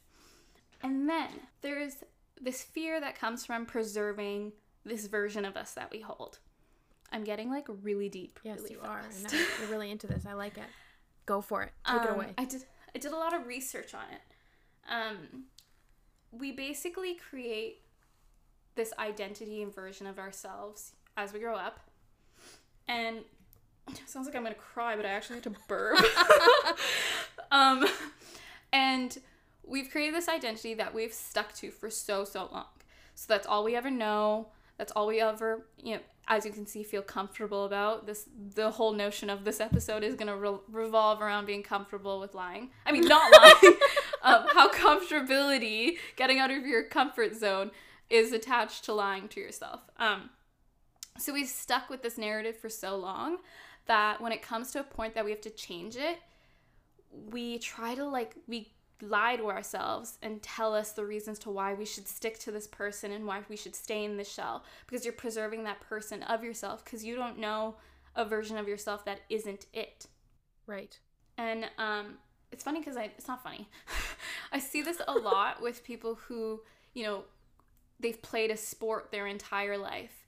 And 0.81 1.09
then 1.09 1.29
there's 1.61 2.03
this 2.41 2.61
fear 2.61 2.99
that 2.99 3.17
comes 3.17 3.45
from 3.45 3.65
preserving 3.65 4.51
this 4.83 5.07
version 5.07 5.45
of 5.45 5.55
us 5.55 5.71
that 5.71 5.91
we 5.91 6.01
hold. 6.01 6.39
I'm 7.13 7.23
getting 7.23 7.49
like 7.49 7.67
really 7.83 8.09
deep. 8.09 8.39
Yes, 8.43 8.57
really 8.59 8.71
you 8.71 8.79
are. 8.81 9.03
fast. 9.03 9.25
And 9.31 9.33
I- 9.33 9.61
you're 9.61 9.69
really 9.69 9.91
into 9.91 10.07
this. 10.07 10.25
I 10.25 10.33
like 10.33 10.57
it. 10.57 10.65
Go 11.25 11.39
for 11.39 11.61
it. 11.63 11.71
Take 11.87 12.01
it 12.03 12.09
Um, 12.09 12.15
away. 12.15 12.33
I 12.37 12.43
did 12.45 12.65
I 12.95 12.99
did 12.99 13.11
a 13.13 13.17
lot 13.17 13.33
of 13.33 13.47
research 13.47 13.93
on 13.93 14.03
it. 14.11 14.21
Um, 14.91 15.45
we 16.31 16.51
basically 16.51 17.15
create 17.15 17.81
this 18.75 18.91
identity 18.99 19.61
and 19.63 19.73
version 19.73 20.05
of 20.07 20.19
ourselves 20.19 20.93
as 21.15 21.31
we 21.31 21.39
grow 21.39 21.55
up. 21.55 21.79
and 22.87 23.19
it 23.89 24.01
sounds 24.09 24.25
like 24.27 24.35
I'm 24.35 24.43
gonna 24.43 24.55
cry, 24.55 24.95
but 24.95 25.05
I 25.05 25.09
actually 25.09 25.35
had 25.37 25.43
to 25.43 25.55
burp. 25.67 25.97
um, 27.51 27.85
and 28.71 29.17
we've 29.65 29.89
created 29.89 30.15
this 30.15 30.27
identity 30.29 30.73
that 30.75 30.93
we've 30.93 31.13
stuck 31.13 31.53
to 31.55 31.69
for 31.71 31.89
so 31.89 32.23
so 32.25 32.49
long. 32.51 32.65
So 33.15 33.25
that's 33.27 33.45
all 33.47 33.63
we 33.63 33.75
ever 33.75 33.91
know. 33.91 34.49
That's 34.77 34.91
all 34.93 35.07
we 35.07 35.19
ever, 35.21 35.65
you 35.81 35.95
know, 35.95 36.01
as 36.27 36.45
you 36.45 36.51
can 36.51 36.65
see, 36.65 36.83
feel 36.83 37.01
comfortable 37.01 37.65
about. 37.65 38.05
This 38.05 38.25
the 38.55 38.71
whole 38.71 38.93
notion 38.93 39.29
of 39.29 39.43
this 39.43 39.59
episode 39.59 40.03
is 40.03 40.15
gonna 40.15 40.37
re- 40.37 40.59
revolve 40.69 41.21
around 41.21 41.45
being 41.45 41.63
comfortable 41.63 42.19
with 42.19 42.33
lying. 42.33 42.69
I 42.85 42.91
mean, 42.91 43.07
not 43.07 43.31
lying. 43.63 43.75
um, 44.23 44.45
how 44.53 44.69
comfortability, 44.71 45.97
getting 46.15 46.39
out 46.39 46.51
of 46.51 46.65
your 46.65 46.83
comfort 46.83 47.35
zone, 47.35 47.71
is 48.09 48.31
attached 48.31 48.85
to 48.85 48.93
lying 48.93 49.27
to 49.29 49.39
yourself. 49.39 49.81
Um, 49.97 50.29
so 51.17 51.33
we've 51.33 51.47
stuck 51.47 51.89
with 51.89 52.01
this 52.01 52.17
narrative 52.17 52.57
for 52.57 52.69
so 52.69 52.95
long 52.95 53.37
that 53.85 54.21
when 54.21 54.31
it 54.31 54.41
comes 54.41 54.71
to 54.71 54.79
a 54.79 54.83
point 54.83 55.13
that 55.15 55.25
we 55.25 55.31
have 55.31 55.41
to 55.41 55.49
change 55.49 55.95
it, 55.95 56.19
we 57.31 57.59
try 57.59 57.95
to 57.95 58.05
like 58.05 58.35
we 58.47 58.71
lie 59.03 59.35
to 59.35 59.49
ourselves 59.49 60.17
and 60.21 60.41
tell 60.41 60.73
us 60.73 60.91
the 60.91 61.05
reasons 61.05 61.39
to 61.39 61.49
why 61.49 61.73
we 61.73 61.85
should 61.85 62.07
stick 62.07 62.39
to 62.39 62.51
this 62.51 62.67
person 62.67 63.11
and 63.11 63.25
why 63.25 63.41
we 63.49 63.55
should 63.55 63.75
stay 63.75 64.03
in 64.03 64.17
the 64.17 64.23
shell 64.23 64.63
because 64.87 65.05
you're 65.05 65.13
preserving 65.13 65.63
that 65.63 65.81
person 65.81 66.23
of 66.23 66.43
yourself 66.43 66.83
because 66.83 67.03
you 67.03 67.15
don't 67.15 67.37
know 67.37 67.75
a 68.15 68.23
version 68.23 68.57
of 68.57 68.67
yourself 68.67 69.05
that 69.05 69.21
isn't 69.29 69.65
it. 69.73 70.07
Right. 70.67 70.97
And 71.37 71.69
um 71.77 72.17
it's 72.51 72.63
funny 72.63 72.79
because 72.79 72.97
I 72.97 73.05
it's 73.17 73.27
not 73.27 73.43
funny. 73.43 73.67
I 74.51 74.59
see 74.59 74.81
this 74.81 75.01
a 75.07 75.13
lot 75.13 75.61
with 75.61 75.83
people 75.83 76.15
who, 76.27 76.61
you 76.93 77.03
know, 77.03 77.23
they've 77.99 78.21
played 78.21 78.51
a 78.51 78.57
sport 78.57 79.11
their 79.11 79.27
entire 79.27 79.77
life 79.77 80.27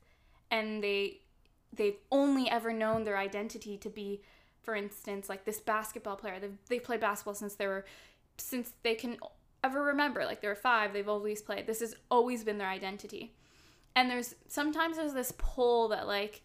and 0.49 0.83
they 0.83 1.19
they've 1.73 1.97
only 2.11 2.49
ever 2.49 2.71
known 2.71 3.03
their 3.03 3.17
identity 3.17 3.77
to 3.77 3.89
be 3.89 4.21
for 4.61 4.75
instance 4.75 5.29
like 5.29 5.45
this 5.45 5.59
basketball 5.59 6.15
player 6.15 6.39
they've, 6.39 6.57
they've 6.69 6.83
played 6.83 6.99
basketball 6.99 7.33
since 7.33 7.55
they 7.55 7.67
were 7.67 7.85
since 8.37 8.73
they 8.83 8.95
can 8.95 9.17
ever 9.63 9.83
remember 9.83 10.25
like 10.25 10.41
they 10.41 10.47
were 10.47 10.55
five 10.55 10.93
they've 10.93 11.09
always 11.09 11.41
played 11.41 11.65
this 11.65 11.79
has 11.79 11.95
always 12.09 12.43
been 12.43 12.57
their 12.57 12.69
identity. 12.69 13.33
And 13.95 14.11
there's 14.11 14.35
sometimes 14.47 14.97
there's 14.97 15.13
this 15.13 15.33
pull 15.37 15.87
that 15.89 16.05
like 16.05 16.43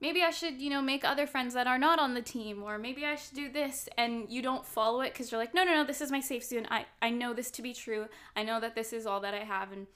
maybe 0.00 0.22
i 0.22 0.30
should 0.30 0.60
you 0.60 0.70
know 0.70 0.82
make 0.82 1.04
other 1.04 1.26
friends 1.26 1.54
that 1.54 1.66
are 1.66 1.78
not 1.78 1.98
on 1.98 2.14
the 2.14 2.22
team 2.22 2.62
or 2.62 2.78
maybe 2.78 3.04
i 3.04 3.14
should 3.14 3.34
do 3.34 3.50
this 3.50 3.88
and 3.96 4.26
you 4.28 4.42
don't 4.42 4.66
follow 4.66 5.00
it 5.00 5.12
because 5.12 5.30
you're 5.30 5.40
like 5.40 5.54
no 5.54 5.64
no 5.64 5.72
no 5.74 5.84
this 5.84 6.00
is 6.00 6.10
my 6.10 6.20
safe 6.20 6.44
zone. 6.44 6.66
I 6.70 6.86
i 7.02 7.10
know 7.10 7.34
this 7.34 7.50
to 7.52 7.62
be 7.62 7.74
true. 7.74 8.06
I 8.36 8.42
know 8.42 8.60
that 8.60 8.74
this 8.74 8.92
is 8.92 9.06
all 9.06 9.20
that 9.20 9.34
i 9.34 9.44
have 9.44 9.72
and 9.72 9.86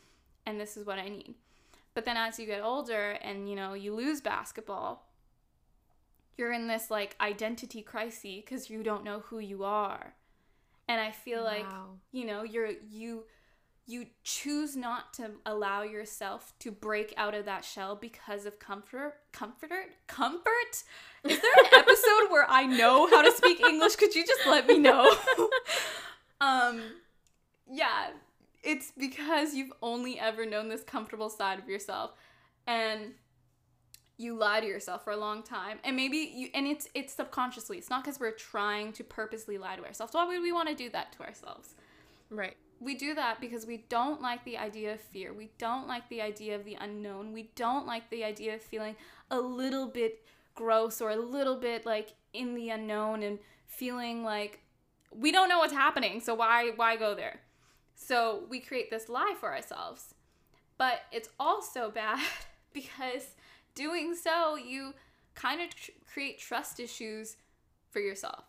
and 0.46 0.60
this 0.60 0.76
is 0.76 0.86
what 0.86 0.98
i 0.98 1.08
need. 1.08 1.34
But 1.94 2.04
then 2.04 2.16
as 2.16 2.38
you 2.38 2.46
get 2.46 2.62
older 2.62 3.12
and 3.22 3.48
you 3.48 3.56
know 3.56 3.74
you 3.74 3.94
lose 3.94 4.20
basketball 4.20 5.08
you're 6.36 6.52
in 6.52 6.68
this 6.68 6.90
like 6.90 7.16
identity 7.20 7.82
crisis 7.82 8.22
because 8.22 8.70
you 8.70 8.82
don't 8.82 9.04
know 9.04 9.20
who 9.20 9.40
you 9.40 9.64
are 9.64 10.14
and 10.88 11.00
i 11.00 11.10
feel 11.10 11.42
like 11.42 11.66
you 12.12 12.24
know 12.24 12.42
you're 12.42 12.70
you 12.90 13.24
you 13.86 14.04
choose 14.22 14.76
not 14.76 15.14
to 15.14 15.30
allow 15.46 15.82
yourself 15.82 16.52
to 16.58 16.70
break 16.70 17.14
out 17.16 17.34
of 17.34 17.46
that 17.46 17.64
shell 17.64 17.96
because 17.96 18.44
of 18.44 18.58
comfort 18.58 19.14
comforter 19.32 19.84
comfort? 20.06 20.84
Is 21.24 21.40
there 21.40 21.52
an 21.58 21.70
episode 21.72 22.30
where 22.30 22.46
i 22.50 22.66
know 22.66 23.06
how 23.06 23.22
to 23.22 23.32
speak 23.32 23.60
english? 23.60 23.96
Could 23.96 24.14
you 24.14 24.26
just 24.26 24.46
let 24.46 24.66
me 24.66 24.78
know? 24.78 25.14
Um 26.40 26.80
yeah 27.68 28.10
it's 28.62 28.92
because 28.96 29.54
you've 29.54 29.72
only 29.82 30.18
ever 30.18 30.44
known 30.44 30.68
this 30.68 30.82
comfortable 30.82 31.30
side 31.30 31.58
of 31.58 31.68
yourself. 31.68 32.12
And 32.66 33.14
you 34.18 34.34
lie 34.34 34.60
to 34.60 34.66
yourself 34.66 35.04
for 35.04 35.12
a 35.12 35.16
long 35.16 35.42
time 35.42 35.78
and 35.84 35.94
maybe 35.94 36.16
you 36.34 36.48
and 36.52 36.66
it's 36.66 36.88
it's 36.92 37.14
subconsciously 37.14 37.78
it's 37.78 37.88
not 37.88 38.02
because 38.02 38.18
we're 38.18 38.32
trying 38.32 38.92
to 38.92 39.04
purposely 39.04 39.56
lie 39.56 39.76
to 39.76 39.84
ourselves. 39.84 40.12
Why 40.12 40.26
would 40.26 40.42
we 40.42 40.52
want 40.52 40.68
to 40.68 40.74
do 40.74 40.90
that 40.90 41.12
to 41.12 41.22
ourselves? 41.22 41.74
Right. 42.30 42.56
we 42.80 42.94
do 42.94 43.14
that 43.14 43.40
because 43.40 43.64
we 43.64 43.84
don't 43.88 44.20
like 44.20 44.44
the 44.44 44.58
idea 44.58 44.92
of 44.92 45.00
fear. 45.00 45.32
We 45.32 45.50
don't 45.56 45.88
like 45.88 46.08
the 46.10 46.20
idea 46.20 46.54
of 46.56 46.64
the 46.64 46.76
unknown. 46.78 47.32
We 47.32 47.50
don't 47.54 47.86
like 47.86 48.10
the 48.10 48.22
idea 48.22 48.54
of 48.56 48.60
feeling 48.62 48.96
a 49.30 49.40
little 49.40 49.86
bit 49.86 50.26
gross 50.54 51.00
or 51.00 51.10
a 51.10 51.16
little 51.16 51.56
bit 51.56 51.86
like 51.86 52.14
in 52.32 52.54
the 52.54 52.68
unknown 52.70 53.22
and 53.22 53.38
feeling 53.66 54.24
like 54.24 54.60
we 55.10 55.32
don't 55.32 55.48
know 55.48 55.58
what's 55.58 55.72
happening 55.72 56.20
so 56.20 56.34
why 56.34 56.72
why 56.76 56.96
go 56.96 57.14
there? 57.14 57.40
So 57.94 58.44
we 58.48 58.60
create 58.60 58.90
this 58.90 59.08
lie 59.08 59.34
for 59.38 59.54
ourselves. 59.54 60.14
But 60.76 61.02
it's 61.12 61.28
also 61.38 61.90
bad 62.02 62.20
because 62.72 63.34
doing 63.78 64.14
so 64.14 64.56
you 64.56 64.92
kind 65.34 65.60
of 65.60 65.68
tr- 65.74 65.90
create 66.12 66.38
trust 66.38 66.80
issues 66.80 67.36
for 67.90 68.00
yourself 68.00 68.44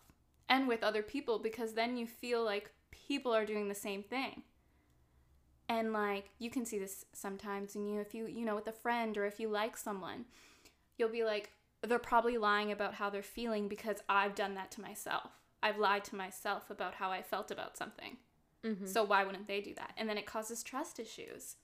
and 0.48 0.66
with 0.66 0.82
other 0.82 1.02
people 1.02 1.38
because 1.38 1.74
then 1.74 1.96
you 1.96 2.06
feel 2.06 2.44
like 2.44 2.72
people 2.90 3.32
are 3.32 3.46
doing 3.46 3.68
the 3.68 3.74
same 3.74 4.02
thing. 4.02 4.42
And 5.68 5.92
like 5.92 6.30
you 6.40 6.50
can 6.50 6.66
see 6.66 6.78
this 6.80 7.04
sometimes 7.12 7.76
in 7.76 7.86
you 7.86 8.00
if 8.00 8.12
you 8.12 8.26
you 8.26 8.44
know 8.44 8.56
with 8.56 8.66
a 8.66 8.72
friend 8.72 9.16
or 9.16 9.24
if 9.24 9.38
you 9.38 9.48
like 9.48 9.76
someone 9.76 10.24
you'll 10.98 11.08
be 11.20 11.22
like 11.22 11.52
they're 11.86 12.00
probably 12.00 12.36
lying 12.38 12.72
about 12.72 12.94
how 12.94 13.08
they're 13.08 13.22
feeling 13.22 13.68
because 13.68 13.98
i've 14.08 14.34
done 14.34 14.54
that 14.54 14.70
to 14.72 14.80
myself. 14.80 15.30
I've 15.62 15.78
lied 15.78 16.04
to 16.04 16.16
myself 16.16 16.70
about 16.70 16.94
how 16.94 17.10
i 17.12 17.22
felt 17.22 17.50
about 17.52 17.76
something. 17.76 18.16
Mm-hmm. 18.64 18.86
so 18.86 19.04
why 19.04 19.24
wouldn't 19.24 19.46
they 19.46 19.60
do 19.60 19.74
that? 19.74 19.92
And 19.96 20.08
then 20.08 20.18
it 20.18 20.26
causes 20.26 20.62
trust 20.62 20.98
issues. 20.98 21.56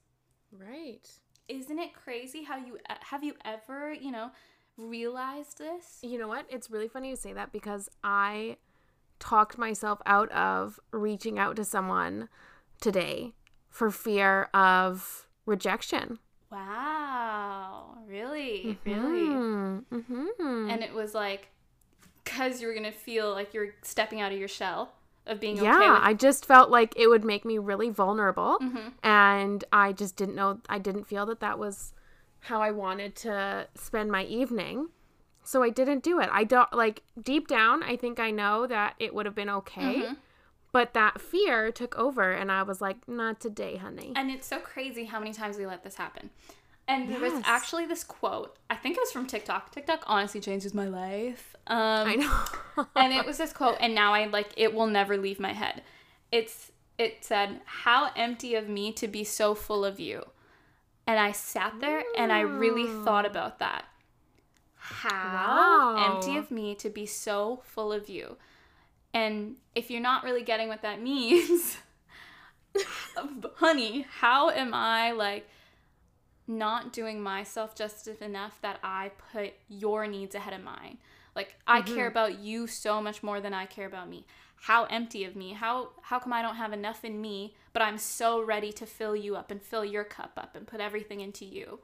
Right. 0.52 1.06
Isn't 1.48 1.78
it 1.78 1.94
crazy 1.94 2.42
how 2.44 2.56
you 2.56 2.78
have 3.00 3.22
you 3.24 3.34
ever 3.44 3.92
you 3.92 4.10
know 4.10 4.30
realized 4.76 5.58
this 5.58 5.98
You 6.02 6.18
know 6.18 6.28
what? 6.28 6.44
It's 6.50 6.70
really 6.70 6.88
funny 6.88 7.08
you 7.10 7.16
say 7.16 7.32
that 7.32 7.50
because 7.52 7.88
I 8.04 8.56
talked 9.18 9.56
myself 9.56 10.00
out 10.04 10.30
of 10.32 10.78
reaching 10.92 11.38
out 11.38 11.56
to 11.56 11.64
someone 11.64 12.28
today 12.80 13.32
for 13.70 13.90
fear 13.90 14.48
of 14.52 15.26
rejection. 15.46 16.18
wow 16.50 17.96
really 18.06 18.78
really 18.84 19.28
Mm-hmm. 19.90 20.70
and 20.70 20.82
it 20.82 20.92
was 20.92 21.14
like 21.14 21.48
because 22.24 22.60
you 22.60 22.66
were 22.68 22.74
gonna 22.74 22.92
feel 22.92 23.32
like 23.32 23.54
you're 23.54 23.74
stepping 23.82 24.20
out 24.20 24.32
of 24.32 24.38
your 24.38 24.48
shell 24.48 24.92
of 25.26 25.40
being 25.40 25.56
yeah, 25.56 25.76
okay 25.76 25.90
with 25.90 26.00
I 26.02 26.14
just 26.14 26.46
felt 26.46 26.70
like 26.70 26.94
it 26.96 27.08
would 27.08 27.24
make 27.24 27.44
me 27.44 27.58
really 27.58 27.90
vulnerable. 27.90 28.58
Mhm. 28.60 28.92
And 29.02 29.64
I 29.72 29.92
just 29.92 30.16
didn't 30.16 30.34
know, 30.34 30.60
I 30.68 30.78
didn't 30.78 31.04
feel 31.04 31.26
that 31.26 31.40
that 31.40 31.58
was 31.58 31.92
how 32.40 32.62
I 32.62 32.70
wanted 32.70 33.16
to 33.16 33.66
spend 33.74 34.10
my 34.10 34.24
evening. 34.24 34.90
So 35.42 35.62
I 35.62 35.70
didn't 35.70 36.02
do 36.02 36.18
it. 36.20 36.28
I 36.32 36.42
don't, 36.44 36.72
like, 36.72 37.02
deep 37.20 37.46
down, 37.46 37.82
I 37.84 37.96
think 37.96 38.18
I 38.18 38.30
know 38.32 38.66
that 38.66 38.94
it 38.98 39.14
would 39.14 39.26
have 39.26 39.34
been 39.34 39.50
okay. 39.50 40.02
Mhm. 40.02 40.16
But 40.72 40.92
that 40.94 41.20
fear 41.20 41.70
took 41.70 41.96
over, 41.96 42.32
and 42.32 42.50
I 42.52 42.62
was 42.62 42.80
like, 42.80 43.06
not 43.08 43.40
today, 43.40 43.76
honey. 43.76 44.12
And 44.16 44.30
it's 44.30 44.46
so 44.46 44.58
crazy 44.58 45.04
how 45.04 45.18
many 45.20 45.32
times 45.32 45.56
we 45.56 45.64
let 45.64 45.84
this 45.84 45.94
happen. 45.96 46.30
And 46.88 47.08
there 47.12 47.20
was 47.20 47.42
actually 47.44 47.86
this 47.86 48.04
quote. 48.04 48.56
I 48.70 48.76
think 48.76 48.96
it 48.96 49.00
was 49.00 49.10
from 49.10 49.26
TikTok. 49.26 49.72
TikTok 49.72 50.04
honestly 50.06 50.40
changes 50.40 50.72
my 50.72 50.86
life. 50.86 51.56
Um, 51.66 51.76
I 52.08 52.14
know. 52.14 52.86
and 52.96 53.12
it 53.12 53.26
was 53.26 53.38
this 53.38 53.52
quote, 53.52 53.76
and 53.80 53.94
now 53.94 54.14
I 54.14 54.26
like 54.26 54.50
it 54.56 54.72
will 54.72 54.86
never 54.86 55.16
leave 55.16 55.40
my 55.40 55.52
head. 55.52 55.82
It's 56.30 56.70
it 56.96 57.24
said, 57.24 57.60
"How 57.64 58.10
empty 58.14 58.54
of 58.54 58.68
me 58.68 58.92
to 58.92 59.08
be 59.08 59.24
so 59.24 59.54
full 59.54 59.84
of 59.84 59.98
you." 59.98 60.26
And 61.08 61.18
I 61.18 61.32
sat 61.32 61.74
there 61.80 62.02
and 62.16 62.32
I 62.32 62.40
really 62.40 62.86
thought 63.04 63.26
about 63.26 63.58
that. 63.60 63.84
How 64.76 65.94
Wow. 65.96 66.14
empty 66.14 66.36
of 66.36 66.50
me 66.50 66.74
to 66.76 66.88
be 66.90 67.06
so 67.06 67.62
full 67.64 67.92
of 67.92 68.08
you. 68.08 68.36
And 69.14 69.56
if 69.74 69.90
you're 69.90 70.00
not 70.00 70.24
really 70.24 70.42
getting 70.42 70.68
what 70.68 70.82
that 70.82 71.00
means, 71.12 71.78
honey, 73.56 74.06
how 74.20 74.50
am 74.50 74.74
I 74.74 75.12
like 75.12 75.48
not 76.48 76.92
doing 76.92 77.20
myself 77.20 77.74
justice 77.74 78.18
enough 78.18 78.60
that 78.62 78.78
I 78.82 79.10
put 79.32 79.54
your 79.68 80.06
needs 80.06 80.34
ahead 80.34 80.54
of 80.54 80.62
mine? 80.62 80.98
Like 81.36 81.54
I 81.66 81.82
care 81.82 82.06
about 82.06 82.38
you 82.38 82.66
so 82.66 83.02
much 83.02 83.22
more 83.22 83.40
than 83.40 83.52
I 83.52 83.66
care 83.66 83.86
about 83.86 84.08
me. 84.08 84.26
How 84.56 84.84
empty 84.86 85.24
of 85.24 85.36
me. 85.36 85.52
How 85.52 85.90
how 86.00 86.18
come 86.18 86.32
I 86.32 86.40
don't 86.40 86.56
have 86.56 86.72
enough 86.72 87.04
in 87.04 87.20
me, 87.20 87.54
but 87.74 87.82
I'm 87.82 87.98
so 87.98 88.42
ready 88.42 88.72
to 88.72 88.86
fill 88.86 89.14
you 89.14 89.36
up 89.36 89.50
and 89.50 89.62
fill 89.62 89.84
your 89.84 90.02
cup 90.02 90.32
up 90.36 90.56
and 90.56 90.66
put 90.66 90.80
everything 90.80 91.20
into 91.20 91.44
you? 91.44 91.80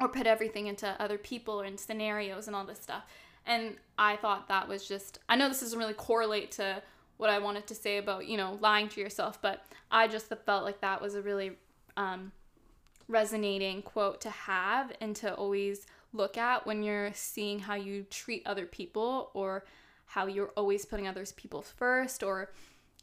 Or 0.00 0.08
put 0.08 0.26
everything 0.26 0.66
into 0.66 1.00
other 1.00 1.18
people 1.18 1.60
and 1.60 1.78
scenarios 1.78 2.46
and 2.46 2.56
all 2.56 2.64
this 2.64 2.80
stuff. 2.80 3.04
And 3.44 3.76
I 3.98 4.16
thought 4.16 4.48
that 4.48 4.66
was 4.66 4.88
just 4.88 5.18
I 5.28 5.36
know 5.36 5.48
this 5.48 5.60
doesn't 5.60 5.78
really 5.78 5.92
correlate 5.92 6.52
to 6.52 6.82
what 7.18 7.28
I 7.28 7.38
wanted 7.38 7.66
to 7.66 7.74
say 7.74 7.98
about, 7.98 8.26
you 8.26 8.38
know, 8.38 8.58
lying 8.62 8.88
to 8.88 9.00
yourself, 9.00 9.40
but 9.42 9.64
I 9.90 10.08
just 10.08 10.32
felt 10.46 10.64
like 10.64 10.80
that 10.80 11.02
was 11.02 11.14
a 11.14 11.22
really 11.22 11.52
um 11.98 12.32
resonating 13.12 13.82
quote 13.82 14.20
to 14.20 14.30
have 14.30 14.92
and 15.00 15.14
to 15.16 15.34
always 15.34 15.86
look 16.12 16.36
at 16.36 16.66
when 16.66 16.82
you're 16.82 17.12
seeing 17.14 17.58
how 17.58 17.74
you 17.74 18.04
treat 18.10 18.42
other 18.46 18.66
people 18.66 19.30
or 19.34 19.64
how 20.06 20.26
you're 20.26 20.52
always 20.56 20.84
putting 20.84 21.06
others 21.06 21.32
people 21.32 21.62
first 21.62 22.22
or 22.22 22.50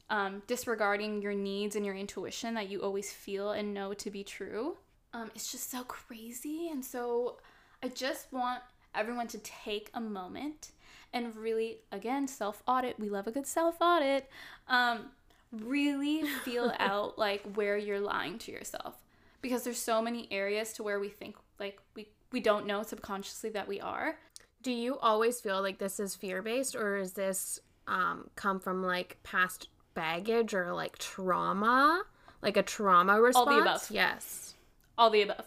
um, 0.10 0.42
disregarding 0.48 1.22
your 1.22 1.34
needs 1.34 1.76
and 1.76 1.86
your 1.86 1.96
intuition 1.96 2.54
that 2.56 2.70
you 2.70 2.82
always 2.82 3.12
feel 3.12 3.52
and 3.52 3.74
know 3.74 3.94
to 3.94 4.10
be 4.12 4.24
true 4.24 4.78
um, 5.14 5.32
it's 5.34 5.52
just 5.52 5.72
so 5.72 5.84
crazy 5.84 6.70
and 6.70 6.84
so 6.84 7.38
i 7.84 7.88
just 7.88 8.32
want 8.32 8.62
everyone 8.94 9.28
to 9.28 9.38
take 9.40 9.90
a 9.94 10.02
moment 10.02 10.72
and 11.14 11.36
really, 11.36 11.80
again, 11.92 12.28
self 12.28 12.62
audit. 12.68 13.00
We 13.00 13.10
love 13.10 13.28
a 13.28 13.32
good 13.32 13.48
self 13.48 13.78
audit. 13.82 14.30
Um, 14.68 15.12
really 15.52 16.24
feel 16.44 16.74
out 16.80 17.18
like 17.18 17.42
where 17.56 17.78
you're 17.78 18.00
lying 18.00 18.38
to 18.40 18.52
yourself 18.52 18.96
because 19.42 19.64
there's 19.64 19.82
so 19.82 20.02
many 20.02 20.28
areas 20.32 20.74
to 20.74 20.84
where 20.84 21.00
we 21.00 21.10
think 21.10 21.36
like 21.60 21.80
we 21.96 22.10
we 22.32 22.40
don't 22.40 22.66
know 22.66 22.84
subconsciously 22.84 23.50
that 23.52 23.68
we 23.68 23.80
are. 23.82 24.18
Do 24.62 24.72
you 24.72 24.98
always 25.00 25.40
feel 25.40 25.62
like 25.62 25.78
this 25.80 26.00
is 26.00 26.16
fear 26.16 26.42
based, 26.42 26.76
or 26.76 26.98
is 26.98 27.14
this 27.14 27.60
um, 27.88 28.30
come 28.36 28.60
from 28.60 28.84
like 28.84 29.18
past 29.24 29.70
baggage 29.94 30.54
or 30.54 30.74
like 30.74 30.98
trauma, 30.98 32.04
like 32.42 32.58
a 32.58 32.64
trauma 32.64 33.20
response? 33.22 33.48
All 33.48 33.56
the 33.56 33.62
above. 33.62 33.88
Yes. 33.90 34.56
All 34.98 35.10
the 35.10 35.22
above. 35.22 35.46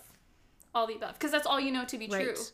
All 0.75 0.87
the 0.87 0.95
above, 0.95 1.15
because 1.15 1.31
that's 1.31 1.47
all 1.47 1.61
you 1.61 1.71
know 1.71 1.85
to 1.85 1.99
be 1.99 2.09
Right. 2.09 2.35
true. 2.35 2.45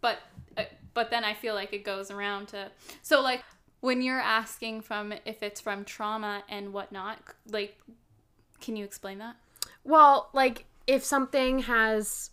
But 0.00 0.18
uh, 0.56 0.64
but 0.92 1.10
then 1.10 1.24
I 1.24 1.34
feel 1.34 1.54
like 1.54 1.72
it 1.72 1.84
goes 1.84 2.10
around 2.10 2.48
to 2.48 2.70
so 3.02 3.20
like 3.22 3.42
when 3.80 4.02
you're 4.02 4.20
asking 4.20 4.80
from 4.80 5.12
if 5.24 5.42
it's 5.42 5.60
from 5.60 5.84
trauma 5.84 6.42
and 6.48 6.72
whatnot, 6.72 7.18
like, 7.46 7.78
can 8.60 8.76
you 8.76 8.84
explain 8.84 9.18
that? 9.18 9.36
Well, 9.84 10.30
like 10.32 10.66
if 10.86 11.04
something 11.04 11.60
has 11.60 12.30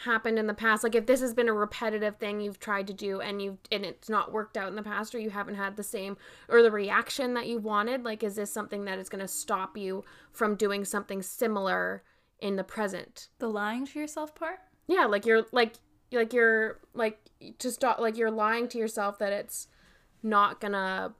happened 0.00 0.38
in 0.38 0.46
the 0.46 0.54
past, 0.54 0.84
like 0.84 0.94
if 0.94 1.06
this 1.06 1.20
has 1.20 1.34
been 1.34 1.48
a 1.48 1.52
repetitive 1.52 2.16
thing 2.16 2.40
you've 2.40 2.60
tried 2.60 2.86
to 2.86 2.92
do 2.92 3.20
and 3.20 3.40
you've 3.40 3.58
and 3.72 3.84
it's 3.84 4.08
not 4.08 4.32
worked 4.32 4.56
out 4.56 4.68
in 4.68 4.76
the 4.76 4.82
past 4.82 5.14
or 5.14 5.18
you 5.18 5.30
haven't 5.30 5.54
had 5.56 5.76
the 5.76 5.82
same 5.82 6.16
or 6.48 6.62
the 6.62 6.70
reaction 6.70 7.34
that 7.34 7.46
you 7.46 7.58
wanted, 7.58 8.04
like 8.04 8.22
is 8.22 8.36
this 8.36 8.52
something 8.52 8.84
that 8.84 8.98
is 8.98 9.08
going 9.08 9.20
to 9.20 9.28
stop 9.28 9.76
you 9.76 10.04
from 10.32 10.54
doing 10.54 10.84
something 10.84 11.22
similar 11.22 12.02
in 12.40 12.56
the 12.56 12.64
present? 12.64 13.28
The 13.38 13.48
lying 13.48 13.86
to 13.86 13.98
yourself 13.98 14.34
part. 14.34 14.60
Yeah, 14.86 15.06
like 15.06 15.26
you're 15.26 15.46
like 15.52 15.74
like 16.12 16.32
you're 16.32 16.78
like 16.94 17.18
to 17.58 17.70
stop 17.70 17.98
like 17.98 18.16
you're 18.16 18.30
lying 18.30 18.68
to 18.68 18.78
yourself 18.78 19.18
that 19.18 19.32
it's 19.32 19.68
not 20.22 20.60
gonna 20.60 21.14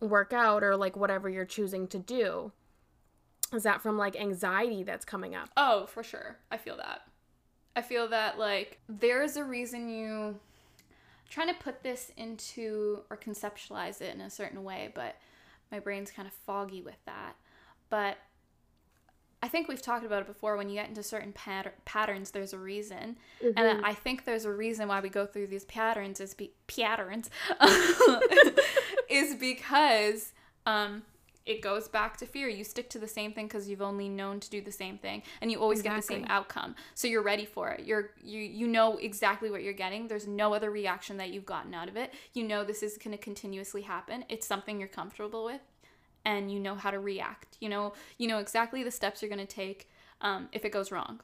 work 0.00 0.32
out 0.32 0.62
or 0.62 0.76
like 0.76 0.96
whatever 0.96 1.28
you're 1.28 1.44
choosing 1.44 1.88
to 1.88 1.98
do. 1.98 2.52
Is 3.52 3.62
that 3.62 3.80
from 3.80 3.96
like 3.96 4.20
anxiety 4.20 4.82
that's 4.82 5.04
coming 5.04 5.34
up? 5.34 5.50
Oh, 5.56 5.86
for 5.86 6.02
sure. 6.02 6.36
I 6.50 6.56
feel 6.56 6.76
that. 6.76 7.02
I 7.74 7.82
feel 7.82 8.08
that 8.08 8.38
like 8.38 8.80
there's 8.88 9.36
a 9.36 9.44
reason 9.44 9.88
you 9.88 10.38
trying 11.30 11.48
to 11.48 11.54
put 11.54 11.82
this 11.82 12.10
into 12.16 13.00
or 13.10 13.16
conceptualize 13.16 14.00
it 14.00 14.14
in 14.14 14.20
a 14.20 14.30
certain 14.30 14.64
way, 14.64 14.90
but 14.94 15.16
my 15.70 15.78
brain's 15.78 16.10
kind 16.10 16.26
of 16.26 16.34
foggy 16.34 16.82
with 16.82 16.98
that. 17.06 17.36
But 17.90 18.18
I 19.42 19.48
think 19.48 19.68
we've 19.68 19.80
talked 19.80 20.04
about 20.04 20.22
it 20.22 20.26
before. 20.26 20.56
When 20.56 20.68
you 20.68 20.74
get 20.74 20.88
into 20.88 21.02
certain 21.02 21.32
pat- 21.32 21.84
patterns, 21.84 22.32
there's 22.32 22.52
a 22.52 22.58
reason, 22.58 23.16
and 23.56 23.84
I 23.84 23.94
think 23.94 24.24
there's 24.24 24.44
a 24.44 24.52
reason 24.52 24.88
why 24.88 25.00
we 25.00 25.08
go 25.08 25.26
through 25.26 25.46
these 25.46 25.64
patterns 25.66 26.20
is 26.20 26.34
be 26.34 26.50
patterns 26.66 27.30
is 29.08 29.36
because 29.36 30.32
um, 30.66 31.02
it 31.48 31.62
goes 31.62 31.88
back 31.88 32.18
to 32.18 32.26
fear. 32.26 32.46
You 32.46 32.62
stick 32.62 32.90
to 32.90 32.98
the 32.98 33.08
same 33.08 33.32
thing 33.32 33.46
because 33.46 33.68
you've 33.68 33.80
only 33.80 34.08
known 34.08 34.38
to 34.38 34.50
do 34.50 34.60
the 34.60 34.70
same 34.70 34.98
thing, 34.98 35.22
and 35.40 35.50
you 35.50 35.58
always 35.58 35.80
get 35.80 35.96
the 35.96 36.02
same 36.02 36.26
outcome. 36.28 36.76
So 36.94 37.08
you're 37.08 37.22
ready 37.22 37.46
for 37.46 37.70
it. 37.70 37.84
You're 37.86 38.10
you 38.22 38.40
you 38.40 38.66
know 38.66 38.98
exactly 38.98 39.50
what 39.50 39.62
you're 39.62 39.72
getting. 39.72 40.08
There's 40.08 40.26
no 40.26 40.52
other 40.52 40.70
reaction 40.70 41.16
that 41.16 41.30
you've 41.30 41.46
gotten 41.46 41.72
out 41.74 41.88
of 41.88 41.96
it. 41.96 42.12
You 42.34 42.44
know 42.44 42.64
this 42.64 42.82
is 42.82 42.98
going 42.98 43.16
to 43.16 43.22
continuously 43.22 43.82
happen. 43.82 44.24
It's 44.28 44.46
something 44.46 44.78
you're 44.78 44.88
comfortable 44.88 45.44
with, 45.44 45.62
and 46.24 46.52
you 46.52 46.60
know 46.60 46.74
how 46.74 46.90
to 46.90 47.00
react. 47.00 47.56
You 47.60 47.70
know 47.70 47.94
you 48.18 48.28
know 48.28 48.38
exactly 48.38 48.84
the 48.84 48.90
steps 48.90 49.22
you're 49.22 49.30
going 49.30 49.46
to 49.46 49.54
take 49.54 49.88
um, 50.20 50.48
if 50.52 50.66
it 50.66 50.70
goes 50.70 50.92
wrong. 50.92 51.20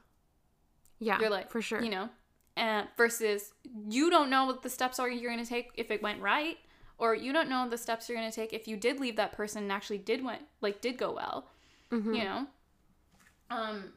Yeah, 0.99 1.19
You're 1.19 1.29
like 1.29 1.51
for 1.51 1.61
sure. 1.61 1.83
You 1.83 1.91
know, 1.91 2.09
and 2.57 2.87
versus 2.97 3.53
you 3.87 4.09
don't 4.09 4.31
know 4.31 4.45
what 4.45 4.63
the 4.63 4.69
steps 4.69 4.97
are 4.97 5.07
you're 5.07 5.31
going 5.31 5.43
to 5.43 5.49
take 5.49 5.71
if 5.75 5.91
it 5.91 6.01
went 6.01 6.19
right 6.21 6.57
or 6.97 7.13
you 7.15 7.33
don't 7.33 7.49
know 7.49 7.67
the 7.69 7.77
steps 7.77 8.07
you're 8.07 8.17
going 8.17 8.29
to 8.29 8.35
take 8.35 8.53
if 8.53 8.67
you 8.67 8.77
did 8.77 8.99
leave 8.99 9.15
that 9.15 9.31
person 9.31 9.63
and 9.63 9.71
actually 9.71 9.97
did 9.97 10.23
went 10.23 10.41
like 10.61 10.81
did 10.81 10.97
go 10.97 11.11
well 11.11 11.45
Mm-hmm. 11.91 12.13
you 12.15 12.23
know 12.23 12.47
um 13.51 13.93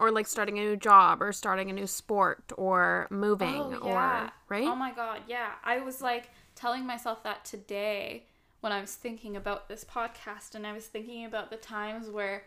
or 0.00 0.10
like 0.10 0.26
starting 0.26 0.58
a 0.58 0.62
new 0.62 0.76
job 0.76 1.22
or 1.22 1.32
starting 1.32 1.70
a 1.70 1.72
new 1.72 1.86
sport 1.86 2.42
or 2.56 3.06
moving 3.08 3.54
oh, 3.54 3.78
or 3.82 4.30
right? 4.48 4.66
oh 4.66 4.74
my 4.74 4.92
god 4.92 5.20
yeah 5.28 5.52
i 5.62 5.78
was 5.78 6.02
like 6.02 6.30
telling 6.56 6.84
myself 6.84 7.22
that 7.22 7.44
today 7.44 8.24
when 8.62 8.72
i 8.72 8.80
was 8.80 8.96
thinking 8.96 9.36
about 9.36 9.68
this 9.68 9.84
podcast 9.84 10.56
and 10.56 10.66
i 10.66 10.72
was 10.72 10.86
thinking 10.86 11.24
about 11.24 11.50
the 11.50 11.56
times 11.56 12.10
where 12.10 12.42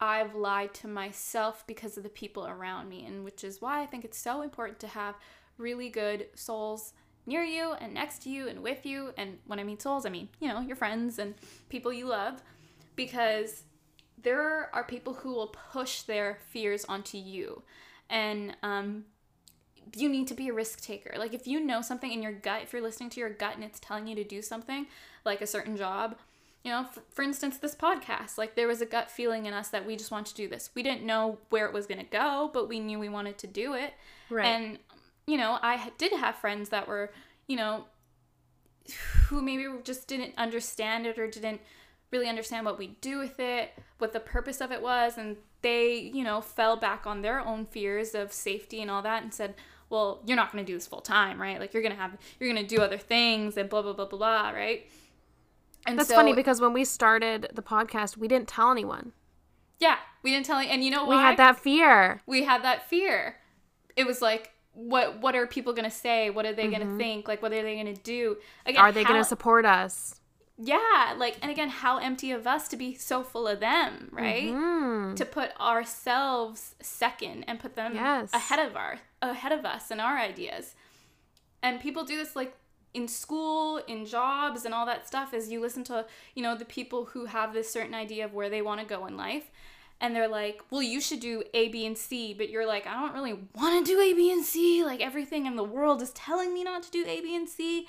I've 0.00 0.34
lied 0.34 0.72
to 0.74 0.88
myself 0.88 1.62
because 1.66 1.98
of 1.98 2.02
the 2.02 2.08
people 2.08 2.46
around 2.46 2.88
me, 2.88 3.04
and 3.04 3.22
which 3.22 3.44
is 3.44 3.60
why 3.60 3.82
I 3.82 3.86
think 3.86 4.04
it's 4.04 4.16
so 4.18 4.40
important 4.40 4.78
to 4.80 4.86
have 4.88 5.14
really 5.58 5.90
good 5.90 6.28
souls 6.34 6.94
near 7.30 7.44
you 7.44 7.72
and 7.80 7.94
next 7.94 8.22
to 8.22 8.28
you 8.28 8.48
and 8.48 8.60
with 8.60 8.84
you. 8.84 9.14
And 9.16 9.38
when 9.46 9.60
I 9.60 9.64
mean 9.64 9.78
souls, 9.78 10.04
I 10.04 10.10
mean, 10.10 10.28
you 10.40 10.48
know, 10.48 10.60
your 10.60 10.76
friends 10.76 11.18
and 11.18 11.34
people 11.68 11.92
you 11.92 12.06
love, 12.06 12.42
because 12.96 13.62
there 14.20 14.68
are 14.74 14.84
people 14.84 15.14
who 15.14 15.32
will 15.32 15.54
push 15.72 16.02
their 16.02 16.38
fears 16.50 16.84
onto 16.86 17.16
you. 17.16 17.62
And 18.10 18.56
um, 18.64 19.04
you 19.96 20.08
need 20.08 20.26
to 20.28 20.34
be 20.34 20.48
a 20.48 20.52
risk 20.52 20.82
taker. 20.82 21.14
Like, 21.16 21.32
if 21.32 21.46
you 21.46 21.60
know 21.60 21.80
something 21.80 22.12
in 22.12 22.20
your 22.22 22.32
gut, 22.32 22.62
if 22.64 22.72
you're 22.72 22.82
listening 22.82 23.10
to 23.10 23.20
your 23.20 23.30
gut 23.30 23.54
and 23.54 23.64
it's 23.64 23.78
telling 23.78 24.08
you 24.08 24.16
to 24.16 24.24
do 24.24 24.42
something, 24.42 24.88
like 25.24 25.40
a 25.40 25.46
certain 25.46 25.76
job, 25.76 26.16
you 26.64 26.70
know, 26.72 26.84
for, 26.84 27.02
for 27.10 27.22
instance, 27.22 27.56
this 27.58 27.74
podcast, 27.74 28.36
like 28.36 28.56
there 28.56 28.66
was 28.66 28.82
a 28.82 28.86
gut 28.86 29.10
feeling 29.10 29.46
in 29.46 29.54
us 29.54 29.68
that 29.68 29.86
we 29.86 29.96
just 29.96 30.10
want 30.10 30.26
to 30.26 30.34
do 30.34 30.48
this. 30.48 30.70
We 30.74 30.82
didn't 30.82 31.04
know 31.06 31.38
where 31.48 31.66
it 31.66 31.72
was 31.72 31.86
going 31.86 32.00
to 32.00 32.10
go, 32.10 32.50
but 32.52 32.68
we 32.68 32.80
knew 32.80 32.98
we 32.98 33.08
wanted 33.08 33.38
to 33.38 33.46
do 33.46 33.74
it. 33.74 33.94
Right. 34.28 34.46
And, 34.46 34.78
you 35.30 35.36
know, 35.36 35.58
I 35.62 35.92
did 35.96 36.12
have 36.12 36.34
friends 36.34 36.70
that 36.70 36.88
were, 36.88 37.12
you 37.46 37.56
know, 37.56 37.84
who 39.26 39.40
maybe 39.40 39.64
just 39.84 40.08
didn't 40.08 40.34
understand 40.36 41.06
it 41.06 41.18
or 41.18 41.28
didn't 41.28 41.60
really 42.10 42.28
understand 42.28 42.66
what 42.66 42.78
we 42.78 42.98
do 43.00 43.18
with 43.18 43.38
it, 43.38 43.70
what 43.98 44.12
the 44.12 44.18
purpose 44.18 44.60
of 44.60 44.72
it 44.72 44.82
was. 44.82 45.16
And 45.16 45.36
they, 45.62 45.94
you 46.12 46.24
know, 46.24 46.40
fell 46.40 46.76
back 46.76 47.06
on 47.06 47.22
their 47.22 47.38
own 47.38 47.66
fears 47.66 48.14
of 48.14 48.32
safety 48.32 48.82
and 48.82 48.90
all 48.90 49.02
that 49.02 49.22
and 49.22 49.32
said, 49.32 49.54
well, 49.88 50.20
you're 50.26 50.36
not 50.36 50.50
going 50.50 50.64
to 50.64 50.72
do 50.72 50.76
this 50.76 50.88
full 50.88 51.00
time, 51.00 51.40
right? 51.40 51.60
Like 51.60 51.72
you're 51.72 51.82
going 51.82 51.94
to 51.94 52.00
have, 52.00 52.16
you're 52.40 52.52
going 52.52 52.66
to 52.66 52.76
do 52.76 52.82
other 52.82 52.98
things 52.98 53.56
and 53.56 53.68
blah, 53.68 53.82
blah, 53.82 53.92
blah, 53.92 54.06
blah, 54.06 54.18
blah, 54.18 54.50
right? 54.50 54.88
And 55.86 55.96
That's 55.96 56.08
so- 56.08 56.16
funny 56.16 56.34
because 56.34 56.60
when 56.60 56.72
we 56.72 56.84
started 56.84 57.50
the 57.54 57.62
podcast, 57.62 58.16
we 58.16 58.26
didn't 58.26 58.48
tell 58.48 58.72
anyone. 58.72 59.12
Yeah, 59.78 59.96
we 60.24 60.30
didn't 60.32 60.46
tell 60.46 60.60
you. 60.60 60.68
And 60.68 60.82
you 60.84 60.90
know 60.90 61.04
why? 61.04 61.16
We 61.16 61.22
had 61.22 61.36
that 61.36 61.60
fear. 61.60 62.20
we 62.26 62.42
had 62.42 62.64
that 62.64 62.88
fear. 62.90 63.36
It 63.96 64.06
was 64.06 64.20
like, 64.20 64.50
what 64.88 65.20
what 65.20 65.34
are 65.34 65.46
people 65.46 65.72
gonna 65.72 65.90
say? 65.90 66.30
What 66.30 66.46
are 66.46 66.52
they 66.52 66.68
gonna 66.68 66.96
think? 66.96 67.28
Like, 67.28 67.42
what 67.42 67.52
are 67.52 67.62
they 67.62 67.76
gonna 67.76 67.94
do? 67.94 68.36
Again, 68.66 68.76
Mm-hmm. 68.76 68.84
Are 68.88 68.92
they 68.92 69.04
gonna 69.04 69.24
support 69.24 69.64
us? 69.64 70.16
Yeah, 70.62 71.14
like, 71.16 71.38
and 71.40 71.50
again, 71.50 71.70
how 71.70 71.96
empty 71.96 72.32
of 72.32 72.46
us 72.46 72.68
to 72.68 72.76
be 72.76 72.94
so 72.94 73.22
full 73.22 73.48
of 73.48 73.60
them, 73.60 74.08
right? 74.12 74.52
Mm. 74.52 75.16
To 75.16 75.24
put 75.24 75.58
ourselves 75.58 76.74
second 76.82 77.44
and 77.44 77.58
put 77.58 77.76
them 77.76 77.94
Yes. 77.94 78.30
ahead 78.34 78.58
of 78.58 78.76
our 78.76 78.98
ahead 79.22 79.52
of 79.52 79.64
us 79.64 79.90
and 79.90 80.00
our 80.00 80.18
ideas. 80.18 80.74
And 81.62 81.80
people 81.80 82.04
do 82.04 82.16
this 82.16 82.36
like 82.36 82.54
in 82.92 83.06
school, 83.06 83.78
in 83.86 84.04
jobs, 84.04 84.64
and 84.64 84.74
all 84.74 84.84
that 84.86 85.06
stuff. 85.06 85.32
Is 85.34 85.50
you 85.50 85.60
listen 85.60 85.84
to 85.84 86.06
you 86.34 86.42
know 86.42 86.56
the 86.56 86.64
people 86.64 87.06
who 87.06 87.26
have 87.26 87.52
this 87.52 87.70
certain 87.72 87.94
idea 87.94 88.24
of 88.24 88.34
where 88.34 88.50
they 88.50 88.62
want 88.62 88.80
to 88.80 88.86
go 88.86 89.06
in 89.06 89.16
life, 89.16 89.50
and 90.00 90.16
they're 90.16 90.28
like, 90.28 90.62
well, 90.70 90.82
you 90.82 91.00
should 91.00 91.20
do 91.20 91.42
A, 91.52 91.68
B, 91.68 91.84
and 91.84 91.96
C, 91.96 92.32
but 92.32 92.48
you're 92.48 92.66
like, 92.66 92.86
I 92.86 92.94
don't 92.94 93.12
really 93.12 93.38
want 93.54 93.84
to 93.84 93.92
do 93.92 94.00
A, 94.00 94.14
B, 94.14 94.32
and 94.32 94.44
C. 94.44 94.82
Like 94.84 95.00
everything 95.00 95.46
in 95.46 95.56
the 95.56 95.64
world 95.64 96.00
is 96.00 96.10
telling 96.12 96.54
me 96.54 96.64
not 96.64 96.82
to 96.84 96.90
do 96.90 97.04
A, 97.06 97.20
B, 97.20 97.36
and 97.36 97.48
C, 97.48 97.86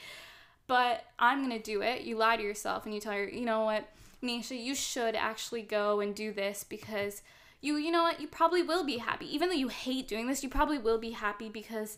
but 0.68 1.06
I'm 1.18 1.42
gonna 1.42 1.60
do 1.60 1.82
it. 1.82 2.02
You 2.02 2.18
lie 2.18 2.38
to 2.38 2.44
yourself 2.44 2.86
and 2.86 2.94
you 2.94 3.00
tell 3.00 3.14
her, 3.14 3.28
you 3.28 3.46
know 3.46 3.64
what, 3.64 3.90
Nisha, 4.22 4.62
you 4.62 4.76
should 4.76 5.16
actually 5.16 5.62
go 5.62 6.02
and 6.02 6.14
do 6.14 6.34
this 6.34 6.64
because 6.64 7.22
you, 7.62 7.78
you 7.78 7.92
know 7.92 8.04
what, 8.04 8.20
you 8.20 8.28
probably 8.28 8.62
will 8.62 8.84
be 8.84 8.98
happy. 8.98 9.34
Even 9.34 9.50
though 9.50 9.56
you 9.56 9.70
hate 9.70 10.08
doing 10.08 10.28
this, 10.28 10.44
you 10.44 10.50
probably 10.50 10.78
will 10.78 10.98
be 10.98 11.12
happy 11.12 11.50
because 11.50 11.98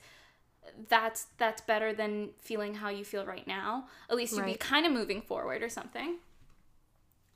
that's 0.88 1.28
that's 1.38 1.62
better 1.62 1.92
than 1.92 2.30
feeling 2.40 2.76
how 2.76 2.90
you 2.90 3.04
feel 3.04 3.26
right 3.26 3.46
now. 3.48 3.88
At 4.10 4.16
least 4.16 4.36
you'd 4.36 4.46
be 4.46 4.56
kind 4.56 4.86
of 4.86 4.92
moving 4.92 5.22
forward 5.22 5.62
or 5.62 5.70
something. 5.70 6.18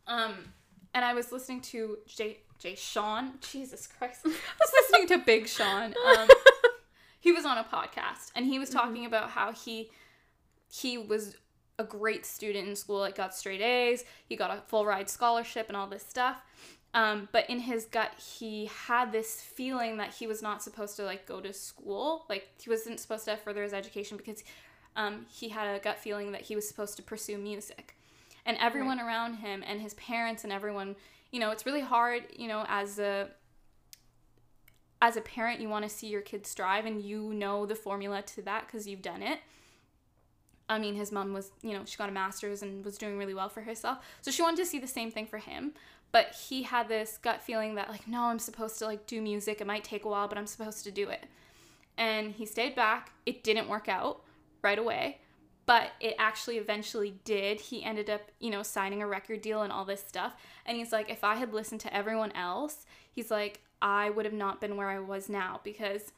Um, 0.07 0.53
and 0.93 1.03
I 1.03 1.13
was 1.13 1.31
listening 1.31 1.61
to 1.61 1.97
Jay 2.07 2.39
Jay 2.59 2.75
Sean. 2.75 3.33
Jesus 3.51 3.87
Christ, 3.87 4.21
I 4.25 4.29
was 4.29 4.71
listening 4.73 5.07
to 5.09 5.25
Big 5.25 5.47
Sean. 5.47 5.93
Um, 6.05 6.27
he 7.19 7.31
was 7.31 7.45
on 7.45 7.57
a 7.57 7.63
podcast 7.63 8.31
and 8.35 8.45
he 8.45 8.59
was 8.59 8.69
talking 8.69 9.05
about 9.05 9.31
how 9.31 9.51
he 9.51 9.89
he 10.69 10.97
was 10.97 11.37
a 11.79 11.83
great 11.83 12.25
student 12.25 12.67
in 12.67 12.75
school. 12.75 12.99
Like 12.99 13.15
got 13.15 13.35
straight 13.35 13.61
A's. 13.61 14.03
He 14.25 14.35
got 14.35 14.51
a 14.51 14.61
full 14.67 14.85
ride 14.85 15.09
scholarship 15.09 15.67
and 15.67 15.77
all 15.77 15.87
this 15.87 16.05
stuff. 16.05 16.37
Um, 16.93 17.29
but 17.31 17.49
in 17.49 17.59
his 17.59 17.85
gut, 17.85 18.13
he 18.17 18.69
had 18.87 19.11
this 19.11 19.41
feeling 19.41 19.97
that 19.97 20.15
he 20.15 20.25
was 20.25 20.41
not 20.41 20.63
supposed 20.63 20.95
to 20.95 21.03
like 21.03 21.25
go 21.25 21.39
to 21.39 21.53
school. 21.53 22.25
Like 22.29 22.47
he 22.61 22.69
wasn't 22.69 22.99
supposed 22.99 23.25
to 23.25 23.37
further 23.37 23.63
his 23.63 23.73
education 23.73 24.17
because 24.17 24.43
um, 24.95 25.25
he 25.29 25.49
had 25.49 25.75
a 25.75 25.79
gut 25.79 25.99
feeling 25.99 26.31
that 26.31 26.41
he 26.41 26.55
was 26.55 26.67
supposed 26.67 26.97
to 26.97 27.03
pursue 27.03 27.37
music. 27.37 27.95
And 28.45 28.57
everyone 28.59 28.99
around 28.99 29.35
him 29.35 29.63
and 29.67 29.81
his 29.81 29.93
parents 29.95 30.43
and 30.43 30.53
everyone, 30.53 30.95
you 31.31 31.39
know, 31.39 31.51
it's 31.51 31.65
really 31.65 31.81
hard, 31.81 32.23
you 32.35 32.47
know, 32.47 32.65
as 32.67 32.99
a 32.99 33.29
as 35.01 35.15
a 35.15 35.21
parent, 35.21 35.59
you 35.59 35.69
want 35.69 35.83
to 35.83 35.89
see 35.89 36.07
your 36.07 36.21
kids 36.21 36.49
strive 36.49 36.85
and 36.85 37.01
you 37.01 37.33
know 37.33 37.65
the 37.65 37.75
formula 37.75 38.21
to 38.23 38.41
that 38.43 38.65
because 38.65 38.87
you've 38.87 39.01
done 39.01 39.21
it. 39.21 39.39
I 40.69 40.79
mean, 40.79 40.95
his 40.95 41.11
mom 41.11 41.33
was, 41.33 41.51
you 41.61 41.73
know, 41.73 41.83
she 41.85 41.97
got 41.97 42.09
a 42.09 42.11
master's 42.11 42.61
and 42.61 42.83
was 42.83 42.97
doing 42.97 43.17
really 43.17 43.33
well 43.33 43.47
for 43.47 43.61
herself. 43.61 43.99
So 44.21 44.31
she 44.31 44.41
wanted 44.41 44.57
to 44.57 44.65
see 44.65 44.79
the 44.79 44.87
same 44.87 45.11
thing 45.11 45.25
for 45.25 45.37
him. 45.37 45.73
But 46.11 46.33
he 46.49 46.63
had 46.63 46.87
this 46.87 47.17
gut 47.17 47.41
feeling 47.41 47.75
that, 47.75 47.89
like, 47.89 48.07
no, 48.07 48.23
I'm 48.23 48.39
supposed 48.39 48.79
to, 48.79 48.85
like, 48.85 49.05
do 49.07 49.21
music. 49.21 49.59
It 49.59 49.67
might 49.67 49.83
take 49.83 50.05
a 50.05 50.07
while, 50.07 50.27
but 50.27 50.37
I'm 50.37 50.47
supposed 50.47 50.83
to 50.85 50.91
do 50.91 51.09
it. 51.09 51.25
And 51.97 52.31
he 52.31 52.45
stayed 52.45 52.75
back. 52.75 53.11
It 53.25 53.43
didn't 53.43 53.67
work 53.67 53.89
out 53.89 54.21
right 54.61 54.79
away, 54.79 55.19
but 55.67 55.91
it 55.99 56.15
actually 56.17 56.57
eventually 56.57 57.19
did. 57.25 57.59
He 57.59 57.83
ended 57.83 58.09
up, 58.09 58.21
you 58.39 58.49
know, 58.49 58.63
signing 58.63 59.03
a 59.03 59.07
record 59.07 59.41
deal 59.41 59.61
and 59.61 59.71
all 59.71 59.85
this 59.85 60.03
stuff. 60.03 60.33
And 60.65 60.77
he's 60.77 60.93
like, 60.93 61.11
if 61.11 61.23
I 61.25 61.35
had 61.35 61.53
listened 61.53 61.81
to 61.81 61.93
everyone 61.93 62.31
else, 62.31 62.85
he's 63.11 63.29
like, 63.29 63.59
I 63.81 64.09
would 64.09 64.23
have 64.25 64.33
not 64.33 64.61
been 64.61 64.77
where 64.77 64.89
I 64.89 64.99
was 64.99 65.27
now 65.27 65.59
because 65.65 66.13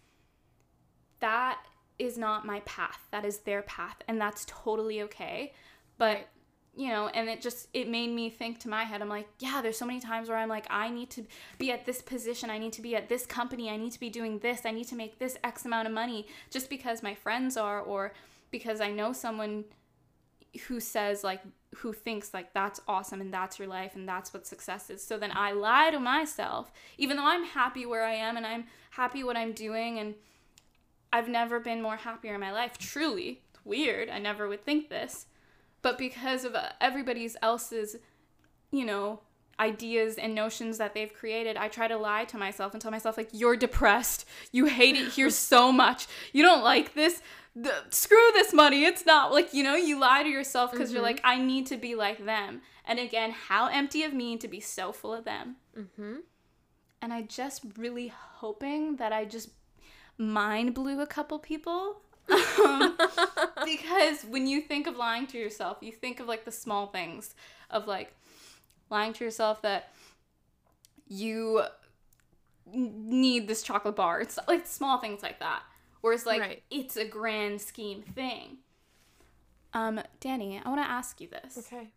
that 1.20 1.60
is 1.98 2.16
not 2.16 2.46
my 2.46 2.60
path. 2.62 3.00
That 3.12 3.26
is 3.26 3.40
their 3.40 3.64
path. 3.64 3.98
And 4.08 4.22
that's 4.22 4.46
totally 4.48 5.02
okay. 5.02 5.54
But, 5.98 6.28
you 6.76 6.90
know, 6.90 7.08
and 7.08 7.28
it 7.28 7.42
just, 7.42 7.70
it 7.74 7.90
made 7.90 8.12
me 8.12 8.30
think 8.30 8.60
to 8.60 8.70
my 8.70 8.84
head, 8.84 9.02
I'm 9.02 9.10
like, 9.10 9.28
yeah, 9.40 9.62
there's 9.64 9.80
so 9.80 9.86
many 9.86 10.00
times 10.00 10.30
where 10.30 10.38
I'm 10.38 10.48
like, 10.48 10.68
I 10.70 10.92
need 10.92 11.10
to 11.10 11.26
be 11.58 11.72
at 11.72 11.88
this 11.88 12.04
position. 12.04 12.52
I 12.52 12.60
need 12.60 12.74
to 12.74 12.84
be 12.84 12.96
at 12.96 13.10
this 13.10 13.26
company. 13.26 13.72
I 13.72 13.78
need 13.78 13.94
to 13.94 14.00
be 14.00 14.12
doing 14.12 14.38
this. 14.40 14.62
I 14.64 14.72
need 14.72 14.88
to 14.90 14.96
make 14.96 15.18
this 15.18 15.38
X 15.44 15.66
amount 15.66 15.88
of 15.88 15.94
money 15.94 16.28
just 16.52 16.70
because 16.70 17.02
my 17.02 17.16
friends 17.16 17.58
are 17.58 17.82
or 17.82 18.14
because 18.52 18.82
I 18.82 18.92
know 18.92 19.14
someone 19.14 19.66
who 20.68 20.80
says 20.80 21.24
like 21.24 21.42
who 21.76 21.94
thinks 21.94 22.34
like 22.34 22.54
that's 22.54 22.82
awesome 22.88 23.22
and 23.22 23.34
that's 23.34 23.60
your 23.60 23.68
life 23.68 23.96
and 23.96 24.08
that's 24.08 24.34
what 24.34 24.48
success 24.48 24.90
is. 24.90 25.06
So 25.06 25.18
then 25.18 25.32
I 25.34 25.52
lie 25.52 25.92
to 25.92 26.00
myself, 26.00 26.72
even 26.98 27.18
though 27.18 27.28
I'm 27.28 27.46
happy 27.46 27.86
where 27.86 28.04
I 28.04 28.14
am 28.14 28.38
and 28.38 28.46
I'm 28.46 28.66
happy 28.92 29.24
what 29.24 29.38
I'm 29.38 29.54
doing 29.54 30.00
and 30.00 30.16
I've 31.14 31.30
never 31.30 31.60
been 31.60 31.82
more 31.82 31.98
happier 31.98 32.36
in 32.36 32.40
my 32.42 32.52
life. 32.52 32.78
Truly, 32.78 33.42
it's 33.52 33.64
weird. 33.66 34.10
I 34.10 34.20
never 34.20 34.48
would 34.48 34.66
think 34.66 34.90
this, 34.90 35.28
but 35.82 35.98
because 35.98 36.44
of 36.44 36.56
uh, 36.56 36.70
everybody's 36.82 37.38
else's, 37.42 37.96
you 38.72 38.86
know, 38.86 39.22
ideas 39.60 40.18
and 40.18 40.34
notions 40.34 40.78
that 40.78 40.94
they've 40.94 41.14
created, 41.14 41.58
I 41.58 41.68
try 41.68 41.88
to 41.88 41.98
lie 41.98 42.26
to 42.26 42.38
myself 42.38 42.74
and 42.74 42.82
tell 42.82 42.92
myself 42.92 43.18
like 43.18 43.30
you're 43.32 43.58
depressed. 43.58 44.26
You 44.52 44.66
hate 44.66 44.96
it 44.96 45.10
here 45.10 45.30
so 45.52 45.72
much. 45.72 46.08
You 46.34 46.44
don't 46.44 46.64
like 46.64 46.94
this 46.94 47.22
the, 47.56 47.74
screw 47.90 48.30
this 48.34 48.54
money. 48.54 48.86
It's 48.86 49.06
not 49.06 49.32
like, 49.32 49.54
you 49.54 49.64
know, 49.64 49.76
you 49.76 50.00
lie 50.00 50.24
to 50.24 50.30
yourself 50.30 50.72
because 50.72 50.90
mm-hmm. 50.90 50.96
you're 50.96 51.04
like, 51.04 51.22
I 51.24 51.40
need 51.42 51.68
to 51.68 51.78
be 51.78 51.96
like 51.96 52.26
them. 52.26 52.62
And 52.86 53.00
again, 53.00 53.32
how 53.32 53.68
empty 53.68 54.04
of 54.04 54.14
me 54.14 54.38
to 54.38 54.48
be 54.48 54.60
so 54.60 54.92
full 54.92 55.14
of 55.14 55.26
them. 55.26 55.58
Mm-hmm. 55.78 56.16
And 57.02 57.14
I 57.14 57.24
just 57.24 57.64
really 57.78 58.08
hoping 58.08 58.98
that 58.98 59.14
I 59.14 59.26
just 59.26 59.50
mind 60.18 60.74
blew 60.74 61.02
a 61.02 61.08
couple 61.08 61.40
people. 61.40 62.02
um, 62.64 62.98
because 63.66 64.24
when 64.24 64.48
you 64.48 64.62
think 64.62 64.88
of 64.88 64.96
lying 64.96 65.28
to 65.28 65.38
yourself, 65.38 65.78
you 65.82 65.92
think 65.92 66.20
of 66.20 66.28
like 66.28 66.46
the 66.46 66.52
small 66.52 66.88
things 66.88 67.36
of 67.70 67.88
like 67.88 68.14
lying 68.90 69.14
to 69.14 69.24
yourself 69.24 69.62
that 69.62 69.94
you 71.08 71.64
need 72.72 73.48
this 73.48 73.62
chocolate 73.62 73.96
bar. 73.96 74.22
It's 74.22 74.38
like 74.48 74.66
small 74.68 75.00
things 75.00 75.24
like 75.24 75.40
that. 75.40 75.64
Whereas 76.02 76.26
like 76.26 76.42
right. 76.42 76.64
it's 76.70 76.98
a 76.98 77.06
grand 77.06 77.62
scheme 77.62 78.02
thing. 78.02 78.58
Um, 79.74 80.02
Danny, 80.20 80.62
I 80.64 80.70
want 80.70 80.82
to 80.82 80.90
ask 80.90 81.20
you 81.22 81.28
this. 81.28 81.58
Okay. 81.58 81.90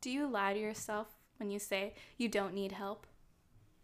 Do 0.00 0.10
you 0.10 0.26
lie 0.26 0.54
to 0.54 0.60
yourself 0.60 1.08
when 1.38 1.50
you 1.50 1.58
say 1.58 1.94
you 2.16 2.28
don't 2.28 2.54
need 2.54 2.72
help? 2.72 3.06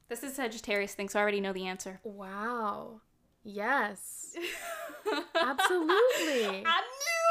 This 0.09 0.23
is 0.23 0.35
Sagittarius 0.35 0.95
thing, 0.95 1.09
so 1.09 1.19
I 1.19 1.23
already 1.23 1.41
know 1.41 1.53
the 1.53 1.67
answer. 1.67 2.01
Wow. 2.05 3.01
Yes. 3.43 4.37
Absolutely. 5.41 6.65
I 6.65 6.81
knew 6.81 7.27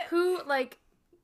it. 0.00 0.08
Who 0.10 0.42
like 0.46 0.78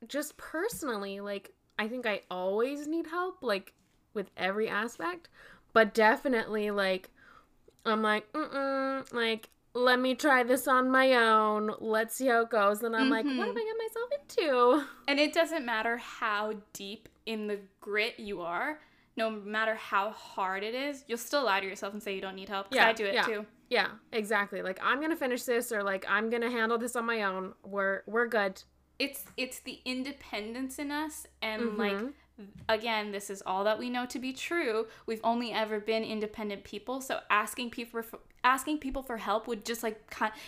just 0.06 0.36
personally 0.36 1.20
like 1.20 1.52
I 1.78 1.88
think 1.88 2.06
I 2.06 2.22
always 2.30 2.86
need 2.86 3.06
help 3.06 3.38
like 3.42 3.72
with 4.14 4.30
every 4.36 4.68
aspect, 4.68 5.28
but 5.72 5.94
definitely 5.94 6.70
like 6.70 7.10
I'm 7.84 8.02
like 8.02 8.30
mm 8.32 9.12
like 9.12 9.50
let 9.74 10.00
me 10.00 10.14
try 10.14 10.42
this 10.42 10.66
on 10.66 10.90
my 10.90 11.14
own. 11.14 11.72
Let's 11.78 12.16
see 12.16 12.26
how 12.26 12.42
it 12.42 12.50
goes. 12.50 12.82
And 12.82 12.96
I'm 12.96 13.02
mm-hmm. 13.02 13.10
like, 13.10 13.24
what 13.24 13.46
have 13.46 13.56
I 13.56 13.64
got 13.64 13.76
myself 13.78 14.10
into? 14.20 14.86
And 15.06 15.20
it 15.20 15.32
doesn't 15.32 15.64
matter 15.64 15.98
how 15.98 16.54
deep 16.72 17.08
in 17.26 17.46
the 17.46 17.60
grit 17.80 18.18
you 18.18 18.40
are, 18.40 18.80
no 19.16 19.30
matter 19.30 19.74
how 19.74 20.10
hard 20.10 20.62
it 20.62 20.74
is, 20.74 21.04
you'll 21.06 21.18
still 21.18 21.44
lie 21.44 21.60
to 21.60 21.66
yourself 21.66 21.92
and 21.92 22.02
say 22.02 22.14
you 22.14 22.20
don't 22.20 22.34
need 22.34 22.48
help. 22.48 22.68
Yeah, 22.72 22.86
I 22.86 22.92
do 22.92 23.04
it 23.04 23.14
yeah. 23.14 23.22
too. 23.22 23.46
Yeah, 23.68 23.88
exactly. 24.12 24.62
Like 24.62 24.80
I'm 24.82 25.00
gonna 25.00 25.16
finish 25.16 25.42
this, 25.42 25.72
or 25.72 25.82
like 25.82 26.06
I'm 26.08 26.30
gonna 26.30 26.50
handle 26.50 26.78
this 26.78 26.96
on 26.96 27.04
my 27.04 27.22
own. 27.24 27.52
We're 27.64 28.02
we're 28.06 28.26
good. 28.26 28.62
It's 28.98 29.24
it's 29.36 29.60
the 29.60 29.80
independence 29.84 30.78
in 30.78 30.90
us, 30.90 31.26
and 31.40 31.62
mm-hmm. 31.62 31.80
like 31.80 32.14
again, 32.68 33.12
this 33.12 33.30
is 33.30 33.42
all 33.46 33.64
that 33.64 33.78
we 33.78 33.90
know 33.90 34.06
to 34.06 34.18
be 34.18 34.32
true. 34.32 34.86
We've 35.06 35.20
only 35.24 35.52
ever 35.52 35.80
been 35.80 36.04
independent 36.04 36.64
people, 36.64 37.00
so 37.00 37.20
asking 37.30 37.70
people 37.70 38.02
for 38.02 38.18
asking 38.44 38.78
people 38.78 39.02
for 39.02 39.16
help 39.16 39.46
would 39.46 39.64
just 39.64 39.82
like 39.82 40.00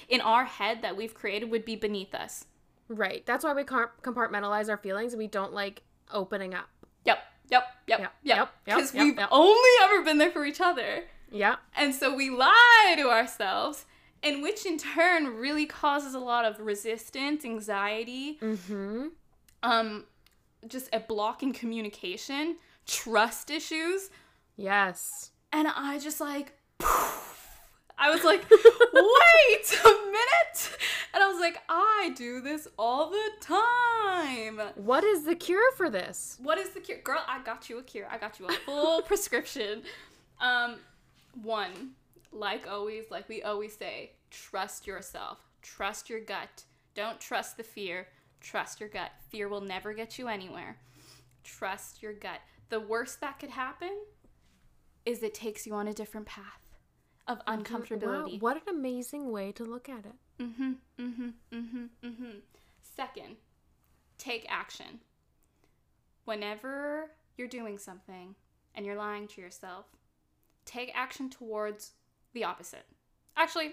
in 0.09 0.21
our 0.21 0.45
head 0.45 0.83
that 0.83 0.97
we've 0.97 1.15
created 1.15 1.51
would 1.51 1.65
be 1.65 1.77
beneath 1.77 2.15
us. 2.15 2.47
Right. 2.89 3.25
That's 3.25 3.45
why 3.45 3.55
we 3.55 3.65
can't 3.65 3.91
compartmentalize 4.03 4.69
our 4.69 4.77
feelings. 4.77 5.15
We 5.15 5.29
don't 5.29 5.53
like 5.53 5.83
opening 6.13 6.55
up. 6.55 6.69
Yep. 7.05 7.19
Yep. 7.51 7.63
Yep. 7.87 8.01
Yep. 8.01 8.13
Yep. 8.25 8.51
Because 8.65 8.95
yep, 8.95 9.05
we've 9.05 9.17
yep. 9.17 9.29
only 9.31 9.71
ever 9.83 10.03
been 10.03 10.19
there 10.19 10.33
for 10.33 10.45
each 10.45 10.61
other. 10.61 11.05
Yeah. 11.31 11.57
And 11.77 11.95
so 11.95 12.15
we 12.15 12.31
lie 12.31 12.95
to 12.97 13.09
ourselves, 13.09 13.87
and 14.23 14.43
which 14.43 14.67
in 14.67 14.79
turn 14.79 15.37
really 15.37 15.67
causes 15.67 16.15
a 16.15 16.19
lot 16.19 16.45
of 16.45 16.61
resistance, 16.61 17.45
anxiety, 17.45 18.39
mm-hmm. 18.41 19.09
um, 19.63 20.05
just 20.67 20.89
a 20.93 21.01
block 21.01 21.43
in 21.43 21.53
communication, 21.53 22.57
trust 22.87 23.51
issues. 23.51 24.11
Yes. 24.57 25.31
And 25.53 25.69
I 25.69 25.99
just 25.99 26.21
like, 26.21 26.53
I 28.01 28.11
was 28.11 28.25
like, 28.25 28.49
wait 28.51 29.81
a 29.85 29.89
minute. 30.07 30.79
And 31.13 31.23
I 31.23 31.29
was 31.29 31.41
like, 31.41 31.61
I 31.69 32.13
do 32.17 32.41
this 32.41 32.69
all 32.79 33.11
the 33.11 33.31
time. 33.41 34.61
What 34.77 35.05
is 35.05 35.25
the 35.25 35.35
cure 35.35 35.73
for 35.77 35.91
this? 35.91 36.39
What 36.43 36.59
is 36.59 36.71
the 36.71 36.81
cure? 36.81 36.99
Girl, 36.99 37.23
I 37.27 37.43
got 37.43 37.69
you 37.69 37.79
a 37.79 37.83
cure. 37.83 38.07
I 38.11 38.19
got 38.19 38.39
you 38.39 38.47
a 38.47 38.53
full 38.53 39.03
prescription. 39.07 39.83
Um, 40.41 40.77
one, 41.43 41.93
like 42.33 42.67
always, 42.67 43.11
like 43.11 43.29
we 43.29 43.43
always 43.43 43.77
say, 43.77 44.13
trust 44.31 44.87
yourself. 44.87 45.39
Trust 45.63 46.09
your 46.09 46.21
gut. 46.21 46.65
Don't 46.95 47.21
trust 47.21 47.57
the 47.57 47.63
fear. 47.63 48.09
Trust 48.41 48.81
your 48.81 48.89
gut. 48.89 49.11
Fear 49.29 49.49
will 49.49 49.61
never 49.61 49.93
get 49.93 50.19
you 50.19 50.29
anywhere. 50.29 50.79
Trust 51.45 52.03
your 52.03 52.13
gut. 52.13 52.41
The 52.69 52.81
worst 52.81 53.21
that 53.21 53.39
could 53.39 53.51
happen 53.51 53.93
is 55.05 55.23
it 55.23 55.35
takes 55.35 55.67
you 55.67 55.75
on 55.75 55.89
a 55.89 55.95
different 55.95 56.27
path 56.27 56.61
of 57.27 57.45
uncomfortability. 57.47 58.35
Wow, 58.35 58.39
what 58.41 58.57
an 58.57 58.75
amazing 58.75 59.31
way 59.31 59.53
to 59.53 59.65
look 59.65 59.89
at 59.89 60.05
it. 60.07 60.15
Mhm. 60.43 60.77
Mhm. 60.99 61.35
Mhm. 61.51 61.89
Mhm. 62.03 62.43
Second, 62.83 63.37
take 64.19 64.47
action. 64.49 65.01
Whenever 66.25 67.11
you're 67.37 67.49
doing 67.49 67.79
something 67.79 68.35
and 68.75 68.87
you're 68.87 68.97
lying 68.97 69.27
to 69.29 69.41
yourself, 69.41 69.87
take 70.65 70.91
action 70.95 71.31
towards 71.31 71.93
the 72.35 72.45
opposite. 72.45 72.85
Actually, 73.37 73.73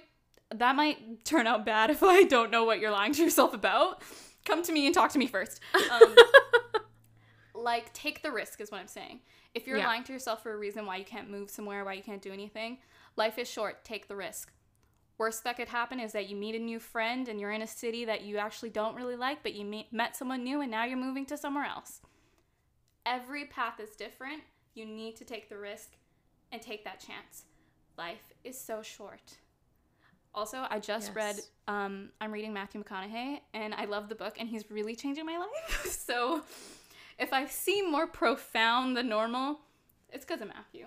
that 0.54 0.76
might 0.76 1.26
turn 1.26 1.48
out 1.48 1.66
bad 1.66 1.90
if 1.90 2.04
I 2.04 2.24
don't 2.24 2.52
know 2.52 2.64
what 2.64 2.80
you're 2.80 2.92
lying 2.92 3.14
to 3.14 3.24
yourself 3.24 3.54
about. 3.54 4.02
Come 4.46 4.64
to 4.64 4.72
me 4.72 4.86
and 4.86 4.96
talk 4.96 5.12
to 5.12 5.20
me 5.20 5.28
first. 5.28 5.60
Um, 5.92 6.16
like, 7.54 7.92
take 7.94 8.24
the 8.24 8.32
risk, 8.32 8.62
is 8.62 8.72
what 8.72 8.80
I'm 8.80 8.88
saying. 8.88 9.20
If 9.54 9.68
you're 9.68 9.78
yeah. 9.78 9.88
lying 9.88 10.04
to 10.06 10.14
yourself 10.14 10.44
for 10.44 10.54
a 10.54 10.58
reason 10.58 10.86
why 10.86 10.98
you 10.98 11.04
can't 11.04 11.30
move 11.30 11.50
somewhere, 11.50 11.84
why 11.84 11.94
you 11.94 12.04
can't 12.04 12.22
do 12.22 12.32
anything, 12.32 12.78
life 13.16 13.38
is 13.38 13.50
short. 13.50 13.84
Take 13.84 14.08
the 14.08 14.16
risk. 14.16 14.52
Worst 15.18 15.44
that 15.44 15.58
could 15.58 15.70
happen 15.70 16.00
is 16.00 16.12
that 16.12 16.30
you 16.30 16.36
meet 16.36 16.56
a 16.56 16.60
new 16.60 16.80
friend 16.80 17.28
and 17.28 17.42
you're 17.42 17.52
in 17.52 17.64
a 17.64 17.68
city 17.68 18.06
that 18.06 18.22
you 18.22 18.38
actually 18.38 18.70
don't 18.70 18.96
really 18.96 19.16
like, 19.16 19.42
but 19.42 19.56
you 19.56 19.66
meet, 19.66 19.92
met 19.92 20.16
someone 20.16 20.44
new 20.44 20.62
and 20.62 20.70
now 20.70 20.86
you're 20.86 20.98
moving 20.98 21.26
to 21.26 21.38
somewhere 21.38 21.66
else. 21.66 22.02
Every 23.06 23.46
path 23.46 23.80
is 23.80 23.96
different. 23.96 24.44
You 24.76 24.86
need 24.86 25.16
to 25.16 25.26
take 25.26 25.50
the 25.50 25.58
risk 25.58 25.94
and 26.52 26.62
take 26.62 26.84
that 26.84 27.00
chance. 27.00 27.46
Life 27.98 28.34
is 28.44 28.60
so 28.60 28.82
short. 28.82 29.38
Also, 30.36 30.66
I 30.70 30.80
just 30.80 31.08
yes. 31.08 31.16
read, 31.16 31.36
um, 31.68 32.10
I'm 32.22 32.32
reading 32.32 32.54
Matthew 32.54 32.84
McConaughey, 32.84 33.40
and 33.56 33.74
I 33.74 33.86
love 33.86 34.08
the 34.08 34.16
book, 34.16 34.36
and 34.40 34.48
he's 34.48 34.70
really 34.70 34.96
changing 34.96 35.26
my 35.26 35.38
life. 35.40 35.88
so, 35.88 36.44
if 37.18 37.34
I 37.34 37.48
seem 37.48 37.92
more 37.92 38.06
profound 38.06 38.96
than 38.96 39.10
normal, 39.10 39.60
it's 40.14 40.26
because 40.26 40.42
of 40.42 40.48
Matthew. 40.50 40.86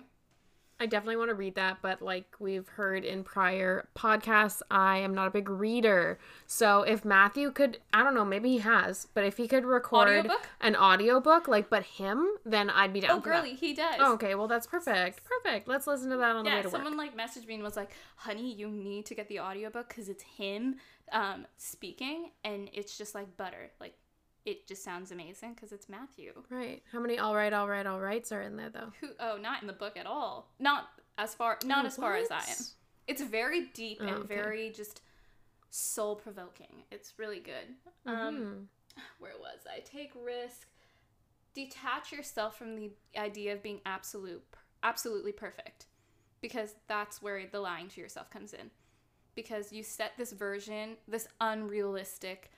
I 0.81 0.87
definitely 0.87 1.17
want 1.17 1.29
to 1.29 1.35
read 1.35 1.53
that, 1.55 1.77
but 1.83 2.01
like 2.01 2.25
we've 2.39 2.67
heard 2.67 3.05
in 3.05 3.23
prior 3.23 3.87
podcasts, 3.95 4.63
I 4.71 4.97
am 4.97 5.13
not 5.13 5.27
a 5.27 5.29
big 5.29 5.47
reader. 5.47 6.17
So 6.47 6.81
if 6.81 7.05
Matthew 7.05 7.51
could, 7.51 7.77
I 7.93 8.03
don't 8.03 8.15
know, 8.15 8.25
maybe 8.25 8.49
he 8.49 8.57
has, 8.57 9.07
but 9.13 9.23
if 9.23 9.37
he 9.37 9.47
could 9.47 9.63
record 9.63 10.09
Audiobook? 10.09 10.49
an 10.59 10.75
audiobook, 10.75 11.47
like 11.47 11.69
but 11.69 11.83
him, 11.83 12.25
then 12.47 12.71
I'd 12.71 12.93
be 12.93 12.99
down 13.01 13.11
Oh, 13.11 13.19
girly, 13.19 13.53
he 13.53 13.75
does. 13.75 13.97
Oh, 13.99 14.13
okay, 14.13 14.33
well 14.33 14.47
that's 14.47 14.65
perfect. 14.65 15.21
Perfect. 15.23 15.67
Let's 15.67 15.85
listen 15.85 16.09
to 16.09 16.17
that 16.17 16.35
on 16.35 16.45
the 16.45 16.49
way 16.49 16.55
Yeah, 16.57 16.61
to 16.63 16.69
someone 16.71 16.97
work. 16.97 17.13
like 17.13 17.15
messaged 17.15 17.45
me 17.47 17.53
and 17.53 17.63
was 17.63 17.77
like, 17.77 17.91
"Honey, 18.15 18.51
you 18.51 18.67
need 18.67 19.05
to 19.05 19.13
get 19.13 19.27
the 19.27 19.39
audiobook 19.39 19.87
because 19.89 20.09
it's 20.09 20.23
him 20.23 20.77
um, 21.11 21.45
speaking, 21.57 22.31
and 22.43 22.69
it's 22.73 22.97
just 22.97 23.13
like 23.13 23.37
butter. 23.37 23.69
Like, 23.79 23.93
it 24.45 24.67
just 24.67 24.83
sounds 24.83 25.11
amazing 25.11 25.53
because 25.53 25.71
it's 25.71 25.87
Matthew. 25.89 26.33
Right. 26.49 26.81
How 26.91 26.99
many 26.99 27.19
all 27.19 27.35
right, 27.35 27.53
all 27.53 27.67
right, 27.67 27.85
all 27.85 27.99
rights 27.99 28.31
are 28.31 28.41
in 28.41 28.57
there 28.57 28.69
though? 28.69 28.91
Who? 29.01 29.09
Oh, 29.19 29.37
not 29.37 29.61
in 29.61 29.67
the 29.67 29.73
book 29.73 29.97
at 29.97 30.05
all. 30.05 30.51
Not 30.59 30.89
as 31.17 31.35
far. 31.35 31.57
Not 31.65 31.85
Oh, 31.85 31.87
as 31.87 31.95
far 31.97 32.15
as 32.15 32.31
I 32.31 32.39
am. 32.39 32.57
It's 33.07 33.21
very 33.21 33.67
deep 33.73 33.97
Oh, 34.01 34.07
and 34.07 34.15
okay. 34.17 34.27
very 34.35 34.69
just 34.71 35.01
soul 35.69 36.15
provoking. 36.15 36.83
It's 36.91 37.13
really 37.17 37.39
good. 37.39 37.75
Um, 38.05 38.35
Mhm. 38.41 38.67
where 39.19 39.37
was 39.39 39.59
I? 39.71 39.79
Take 39.81 40.11
risk. 40.15 40.67
Detach 41.53 42.11
yourself 42.11 42.57
from 42.57 42.75
the 42.75 42.91
idea 43.17 43.53
of 43.53 43.61
being 43.61 43.81
absolute, 43.85 44.43
absolutely 44.83 45.33
perfect, 45.33 45.87
because 46.39 46.75
that's 46.87 47.21
where 47.21 47.45
the 47.45 47.59
lying 47.59 47.89
to 47.89 48.01
yourself 48.01 48.29
comes 48.29 48.53
in. 48.53 48.71
Because 49.35 49.71
you 49.73 49.83
set 49.83 50.13
this 50.17 50.31
version, 50.31 50.97
this 51.07 51.27
unrealistic 51.41 52.51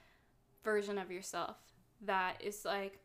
version 0.63 0.97
of 0.97 1.11
yourself 1.11 1.57
that 2.05 2.41
is 2.41 2.65
like 2.65 2.99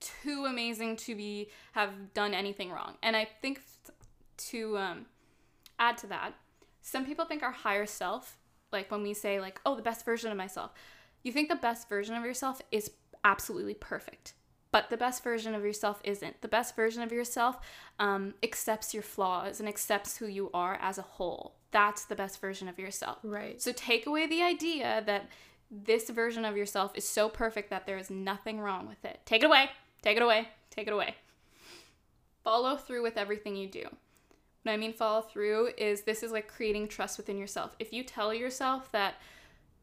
too 0.00 0.46
amazing 0.46 0.96
to 0.96 1.14
be 1.14 1.50
have 1.72 2.14
done 2.14 2.34
anything 2.34 2.70
wrong. 2.70 2.94
And 3.02 3.16
I 3.16 3.26
think 3.42 3.60
to 4.50 4.78
um, 4.78 5.06
add 5.78 5.98
to 5.98 6.06
that, 6.08 6.34
some 6.80 7.04
people 7.04 7.24
think 7.24 7.42
our 7.42 7.52
higher 7.52 7.86
self, 7.86 8.38
like 8.72 8.90
when 8.90 9.02
we 9.02 9.14
say 9.14 9.40
like, 9.40 9.60
"Oh, 9.66 9.74
the 9.74 9.82
best 9.82 10.04
version 10.04 10.30
of 10.30 10.36
myself," 10.36 10.72
you 11.22 11.32
think 11.32 11.48
the 11.48 11.56
best 11.56 11.88
version 11.88 12.14
of 12.14 12.24
yourself 12.24 12.62
is 12.70 12.90
absolutely 13.24 13.74
perfect. 13.74 14.34
But 14.70 14.90
the 14.90 14.96
best 14.96 15.24
version 15.24 15.54
of 15.54 15.64
yourself 15.64 16.00
isn't. 16.04 16.42
The 16.42 16.48
best 16.48 16.76
version 16.76 17.02
of 17.02 17.10
yourself 17.10 17.58
um, 17.98 18.34
accepts 18.42 18.92
your 18.92 19.02
flaws 19.02 19.60
and 19.60 19.68
accepts 19.68 20.18
who 20.18 20.26
you 20.26 20.50
are 20.52 20.78
as 20.80 20.98
a 20.98 21.02
whole. 21.02 21.54
That's 21.70 22.04
the 22.04 22.14
best 22.14 22.40
version 22.40 22.68
of 22.68 22.78
yourself. 22.78 23.18
Right. 23.22 23.60
So 23.60 23.72
take 23.72 24.06
away 24.06 24.26
the 24.26 24.42
idea 24.42 25.02
that 25.06 25.28
this 25.70 26.08
version 26.10 26.44
of 26.44 26.56
yourself 26.56 26.92
is 26.94 27.06
so 27.06 27.28
perfect 27.28 27.70
that 27.70 27.86
there 27.86 27.98
is 27.98 28.10
nothing 28.10 28.60
wrong 28.60 28.86
with 28.86 29.04
it. 29.04 29.20
Take 29.24 29.42
it 29.42 29.46
away. 29.46 29.70
Take 30.02 30.16
it 30.16 30.22
away. 30.22 30.48
Take 30.70 30.86
it 30.86 30.92
away. 30.92 31.14
Follow 32.42 32.76
through 32.76 33.02
with 33.02 33.16
everything 33.16 33.56
you 33.56 33.68
do. 33.68 33.84
What 34.62 34.72
I 34.72 34.76
mean 34.76 34.92
follow 34.92 35.22
through 35.22 35.70
is 35.76 36.02
this 36.02 36.22
is 36.22 36.32
like 36.32 36.48
creating 36.48 36.88
trust 36.88 37.18
within 37.18 37.38
yourself. 37.38 37.76
If 37.78 37.92
you 37.92 38.02
tell 38.02 38.32
yourself 38.32 38.90
that 38.92 39.14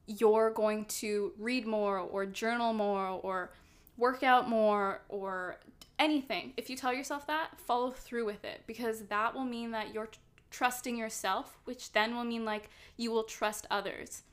you're 0.08 0.52
going 0.52 0.86
to 0.86 1.34
read 1.40 1.66
more 1.66 2.00
or 2.00 2.26
journal 2.26 2.74
more 2.74 3.08
or 3.08 3.52
work 3.98 4.24
out 4.24 4.50
more 4.50 5.02
or 5.10 5.58
anything, 5.98 6.54
if 6.58 6.70
you 6.70 6.76
tell 6.76 6.94
yourself 6.94 7.28
that, 7.28 7.60
follow 7.60 7.92
through 7.92 8.26
with 8.26 8.44
it 8.44 8.62
because 8.68 9.02
that 9.04 9.34
will 9.34 9.46
mean 9.46 9.72
that 9.72 9.94
you're 9.94 10.10
trusting 10.52 10.98
yourself, 10.98 11.58
which 11.66 11.92
then 11.92 12.16
will 12.16 12.24
mean 12.24 12.46
like 12.46 12.70
you 12.98 13.12
will 13.12 13.24
trust 13.24 13.68
others. 13.70 14.24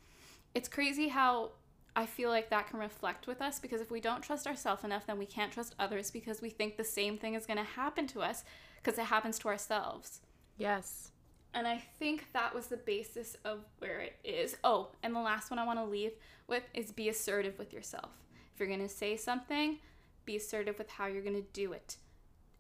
It's 0.55 0.69
crazy 0.69 1.09
how 1.09 1.53
I 1.95 2.07
feel 2.07 2.31
like 2.31 2.51
that 2.51 2.69
can 2.69 2.79
reflect 2.79 3.27
with 3.27 3.43
us 3.43 3.61
because 3.61 3.81
if 3.81 3.91
we 3.91 4.01
don't 4.01 4.23
trust 4.23 4.47
ourselves 4.47 4.85
enough, 4.85 5.07
then 5.07 5.19
we 5.19 5.27
can't 5.27 5.53
trust 5.53 5.75
others 5.79 6.11
because 6.11 6.41
we 6.41 6.51
think 6.51 6.77
the 6.77 6.85
same 6.85 7.19
thing 7.19 7.35
is 7.35 7.47
going 7.47 7.59
to 7.59 7.65
happen 7.65 8.07
to 8.09 8.21
us 8.21 8.45
because 8.83 8.99
it 8.99 9.07
happens 9.07 9.39
to 9.41 9.49
ourselves. 9.49 10.21
Yes. 10.57 11.11
And 11.55 11.67
I 11.67 11.83
think 11.99 12.29
that 12.33 12.55
was 12.55 12.69
the 12.69 12.79
basis 12.79 13.37
of 13.45 13.61
where 13.79 14.01
it 14.01 14.15
is. 14.25 14.57
Oh, 14.65 14.89
and 15.03 15.15
the 15.15 15.21
last 15.21 15.51
one 15.51 15.59
I 15.59 15.67
want 15.67 15.79
to 15.79 15.85
leave 15.85 16.13
with 16.47 16.63
is 16.73 16.93
be 16.93 17.11
assertive 17.11 17.59
with 17.59 17.73
yourself. 17.75 18.11
If 18.55 18.61
you're 18.61 18.69
going 18.69 18.81
to 18.81 18.89
say 18.89 19.17
something, 19.17 19.79
be 20.25 20.37
assertive 20.37 20.79
with 20.79 20.91
how 20.91 21.07
you're 21.07 21.23
going 21.23 21.37
to 21.37 21.49
do 21.53 21.73
it. 21.73 21.97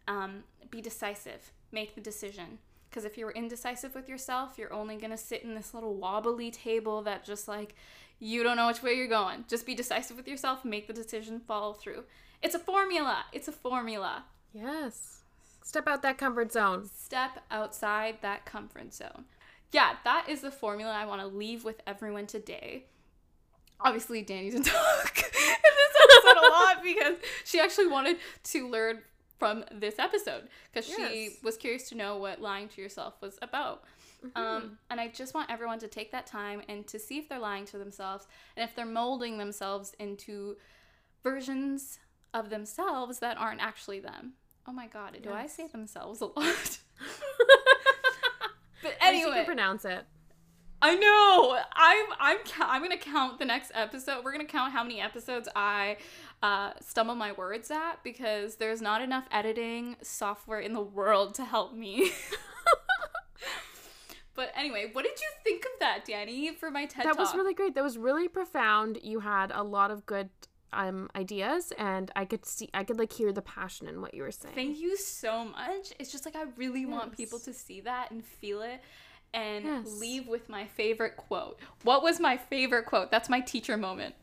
Um, 0.07 0.44
be 0.70 0.83
decisive. 0.83 1.52
Make 1.70 1.94
the 1.94 2.00
decision. 2.02 2.59
Because 2.92 3.07
if 3.07 3.16
you're 3.16 3.31
indecisive 3.31 3.94
with 3.94 4.07
yourself, 4.07 4.59
you're 4.59 4.72
only 4.72 4.96
going 4.96 5.12
to 5.12 5.16
sit 5.16 5.42
in 5.42 5.55
this 5.55 5.72
little 5.72 5.94
wobbly 5.94 6.50
table 6.50 7.00
that 7.02 7.24
just 7.24 7.48
like 7.48 7.74
you 8.18 8.42
don't 8.42 8.57
know 8.57 8.66
which 8.66 8.83
way 8.83 8.92
you're 8.92 9.09
going. 9.09 9.46
Just 9.48 9.64
be 9.64 9.74
decisive 9.74 10.18
with 10.18 10.28
yourself, 10.28 10.62
make 10.62 10.88
the 10.88 10.92
decision, 10.92 11.40
follow 11.40 11.72
through. 11.72 12.05
It's 12.42 12.55
a 12.55 12.59
formula. 12.59 13.24
It's 13.33 13.48
a 13.48 13.52
formula. 13.52 14.24
Yes. 14.52 15.22
Step 15.62 15.88
out 15.88 16.02
that 16.02 16.18
comfort 16.18 16.52
zone. 16.52 16.90
step 16.94 17.38
outside 17.50 18.18
that 18.20 18.44
comfort 18.44 18.92
zone. 18.92 19.24
Yeah, 19.70 19.94
that 20.05 20.26
is 20.28 20.42
the 20.42 20.50
formula 20.50 20.92
I 20.92 21.07
want 21.07 21.22
to 21.22 21.26
leave 21.26 21.64
with 21.64 21.81
everyone 21.87 22.26
today. 22.26 22.85
Obviously, 23.81 24.20
Danny 24.20 24.50
didn't 24.50 24.66
talk 24.66 25.16
in 25.16 25.22
this 25.33 25.96
episode 26.02 26.37
a 26.37 26.50
lot 26.50 26.83
because 26.83 27.16
she 27.44 27.59
actually 27.59 27.87
wanted 27.87 28.18
to 28.44 28.68
learn 28.68 28.98
from 29.42 29.64
this 29.72 29.98
episode 29.98 30.44
because 30.72 30.87
she 30.88 31.00
Yes. 31.02 31.42
was 31.42 31.57
curious 31.57 31.88
to 31.88 31.96
know 31.96 32.16
what 32.18 32.40
lying 32.40 32.68
to 32.68 32.81
yourself 32.81 33.14
was 33.20 33.40
about. 33.42 33.83
Um, 34.37 34.78
and 34.88 35.00
I 35.00 35.09
just 35.09 35.35
want 35.35 35.50
everyone 35.50 35.81
to 35.81 35.88
take 35.88 36.12
that 36.12 36.26
time 36.28 36.62
and 36.68 36.87
to 36.87 36.98
see 37.00 37.18
if 37.18 37.28
they're 37.28 37.40
lying 37.40 37.64
to 37.66 37.76
themselves 37.78 38.28
and 38.57 38.62
if 38.62 38.76
they're 38.76 38.87
molding 38.87 39.38
themselves 39.38 39.94
into 39.98 40.57
versions 41.24 41.98
of 42.33 42.48
themselves 42.48 43.18
that 43.18 43.37
aren't 43.37 43.61
actually 43.61 43.98
them. 43.98 44.35
Oh 44.68 44.72
my 44.72 44.87
god, 44.87 45.18
do 45.20 45.33
I 45.33 45.48
say 45.48 45.66
themselves 45.66 46.20
a 46.20 46.26
lot? 46.26 46.37
but 48.83 48.92
least 48.92 49.00
you 49.02 49.09
anyway, 49.09 49.33
can 49.38 49.44
pronounce 49.44 49.85
it. 49.85 50.05
I 50.81 50.94
know. 50.96 51.59
I'm 51.74 52.07
I'm 52.20 52.38
I'm 52.61 52.83
gonna 52.83 52.96
count 52.96 53.38
the 53.38 53.44
next 53.44 53.72
episode. 53.74 54.24
We're 54.24 54.33
gonna 54.33 54.44
count 54.44 54.72
how 54.72 54.83
many 54.83 55.00
episodes 55.00 55.48
I 55.55 55.96
uh, 56.42 56.72
stumble 56.81 57.14
my 57.14 57.33
words 57.33 57.70
at 57.70 58.02
because 58.02 58.57
there's 58.57 58.83
not 58.83 59.00
enough 59.00 59.24
editing 59.31 59.96
software 60.02 60.61
in 60.61 60.72
the 60.72 60.83
world 60.83 61.35
to 61.37 61.44
help 61.44 61.72
me. 61.74 62.11
but 64.35 64.50
anyway, 64.57 64.88
what 64.92 65.02
did 65.05 65.20
you 65.20 65.28
think 65.44 65.64
of 65.64 65.70
that, 65.81 66.05
Danny, 66.07 66.52
for 66.55 66.70
my 66.70 66.87
TED 66.87 67.05
that 67.05 67.16
talk? 67.16 67.18
was 67.18 67.35
really 67.35 67.55
great. 67.55 67.74
That 67.74 67.85
was 67.85 67.98
really 67.98 68.28
profound. 68.28 68.98
You 69.02 69.20
had 69.20 69.50
a 69.52 69.62
lot 69.62 69.90
of 69.90 70.07
good 70.07 70.31
um 70.74 71.11
ideas 71.14 71.70
and 71.76 72.11
I 72.16 72.24
could 72.24 72.46
see 72.46 72.70
I 72.72 72.83
could 72.83 72.98
like 72.98 73.12
hear 73.12 73.31
the 73.31 73.42
passion 73.42 73.88
in 73.88 74.00
what 74.00 74.14
you 74.14 74.22
were 74.22 74.31
saying. 74.31 74.55
Thank 74.55 74.78
you 74.78 74.96
so 74.96 75.44
much. 75.44 75.92
It's 75.98 76.11
just 76.11 76.24
like 76.24 76.35
I 76.35 76.44
really 76.57 76.87
want 76.87 77.14
people 77.14 77.38
to 77.40 77.52
see 77.52 77.83
that 77.83 78.11
and 78.11 78.24
feel 78.24 78.62
it 78.62 78.81
and 79.35 79.64
Yes. 79.66 80.00
leave 80.00 80.26
with 80.26 80.48
my 80.48 80.64
favorite 80.66 81.18
quote. 81.18 81.61
What 81.83 82.02
was 82.02 82.20
my 82.20 82.38
favorite 82.38 82.87
quote? 82.87 83.11
That's 83.11 83.28
my 83.28 83.40
teacher 83.40 83.76
moment. 83.76 84.14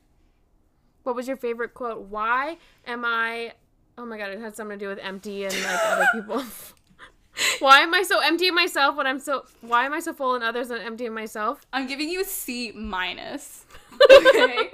What 1.03 1.15
was 1.15 1.27
your 1.27 1.38
favorite 1.38 1.73
quote? 1.73 2.01
Why 2.03 2.57
am 2.85 3.03
I 3.05 3.53
Oh 3.97 4.05
my 4.05 4.17
god, 4.17 4.29
it 4.31 4.39
had 4.39 4.55
something 4.55 4.79
to 4.79 4.85
do 4.85 4.89
with 4.89 4.99
empty 4.99 5.43
and 5.45 5.53
like 5.53 5.79
other 5.85 6.07
people. 6.13 6.43
why 7.59 7.79
am 7.79 7.93
I 7.93 8.03
so 8.03 8.19
empty 8.19 8.47
in 8.47 8.55
myself 8.55 8.95
when 8.95 9.07
I'm 9.07 9.19
so 9.19 9.45
why 9.62 9.85
am 9.85 9.93
I 9.93 9.99
so 9.99 10.13
full 10.13 10.35
in 10.35 10.43
others 10.43 10.69
and 10.69 10.81
empty 10.81 11.05
in 11.05 11.13
myself? 11.13 11.65
I'm 11.73 11.88
giving 11.88 12.09
you 12.09 12.21
a 12.21 12.25
C 12.25 12.71
minus. 12.73 13.65
Okay. 14.01 14.69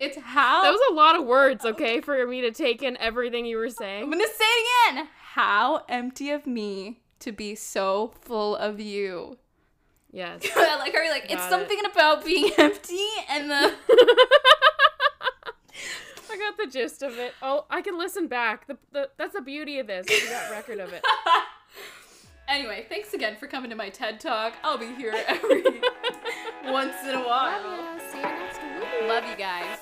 it's 0.00 0.16
how 0.18 0.62
That 0.62 0.70
was 0.70 0.80
a 0.90 0.94
lot 0.94 1.14
of 1.16 1.26
words, 1.26 1.66
okay, 1.66 2.00
for 2.00 2.26
me 2.26 2.40
to 2.40 2.50
take 2.52 2.82
in 2.82 2.96
everything 2.96 3.44
you 3.44 3.58
were 3.58 3.68
saying. 3.68 4.04
I'm 4.04 4.10
gonna 4.10 4.24
say 4.24 4.44
it 4.44 4.92
again. 4.94 5.08
How 5.34 5.84
empty 5.90 6.30
of 6.30 6.46
me 6.46 7.00
to 7.20 7.32
be 7.32 7.54
so 7.54 8.14
full 8.22 8.56
of 8.56 8.80
you. 8.80 9.36
Yes. 10.10 10.42
like 10.56 10.94
are 10.94 11.02
you 11.04 11.10
like 11.10 11.24
it's 11.24 11.34
Got 11.34 11.46
it. 11.46 11.50
something 11.50 11.78
about 11.90 12.24
being 12.24 12.50
empty 12.56 13.04
and 13.28 13.50
the 13.50 13.74
got 16.46 16.56
the 16.58 16.70
gist 16.70 17.02
of 17.02 17.18
it. 17.18 17.34
Oh, 17.42 17.66
I 17.70 17.82
can 17.82 17.98
listen 17.98 18.26
back. 18.26 18.66
The, 18.66 18.76
the 18.92 19.10
that's 19.16 19.34
the 19.34 19.40
beauty 19.40 19.78
of 19.78 19.86
this. 19.86 20.06
We 20.08 20.28
got 20.28 20.50
record 20.50 20.80
of 20.80 20.92
it. 20.92 21.04
Anyway, 22.48 22.86
thanks 22.88 23.12
again 23.12 23.34
for 23.34 23.48
coming 23.48 23.70
to 23.70 23.74
my 23.76 23.88
TED 23.88 24.20
Talk. 24.20 24.54
I'll 24.62 24.78
be 24.78 24.94
here 24.94 25.12
every 25.26 25.64
once 26.66 26.94
in 27.02 27.16
a 27.16 27.26
while. 27.26 27.60
Love 27.60 27.98
ya. 27.98 28.12
See 28.12 28.18
you 28.18 28.22
next 28.22 28.62
week. 28.62 29.08
Love 29.08 29.24
you 29.28 29.36
guys. 29.36 29.78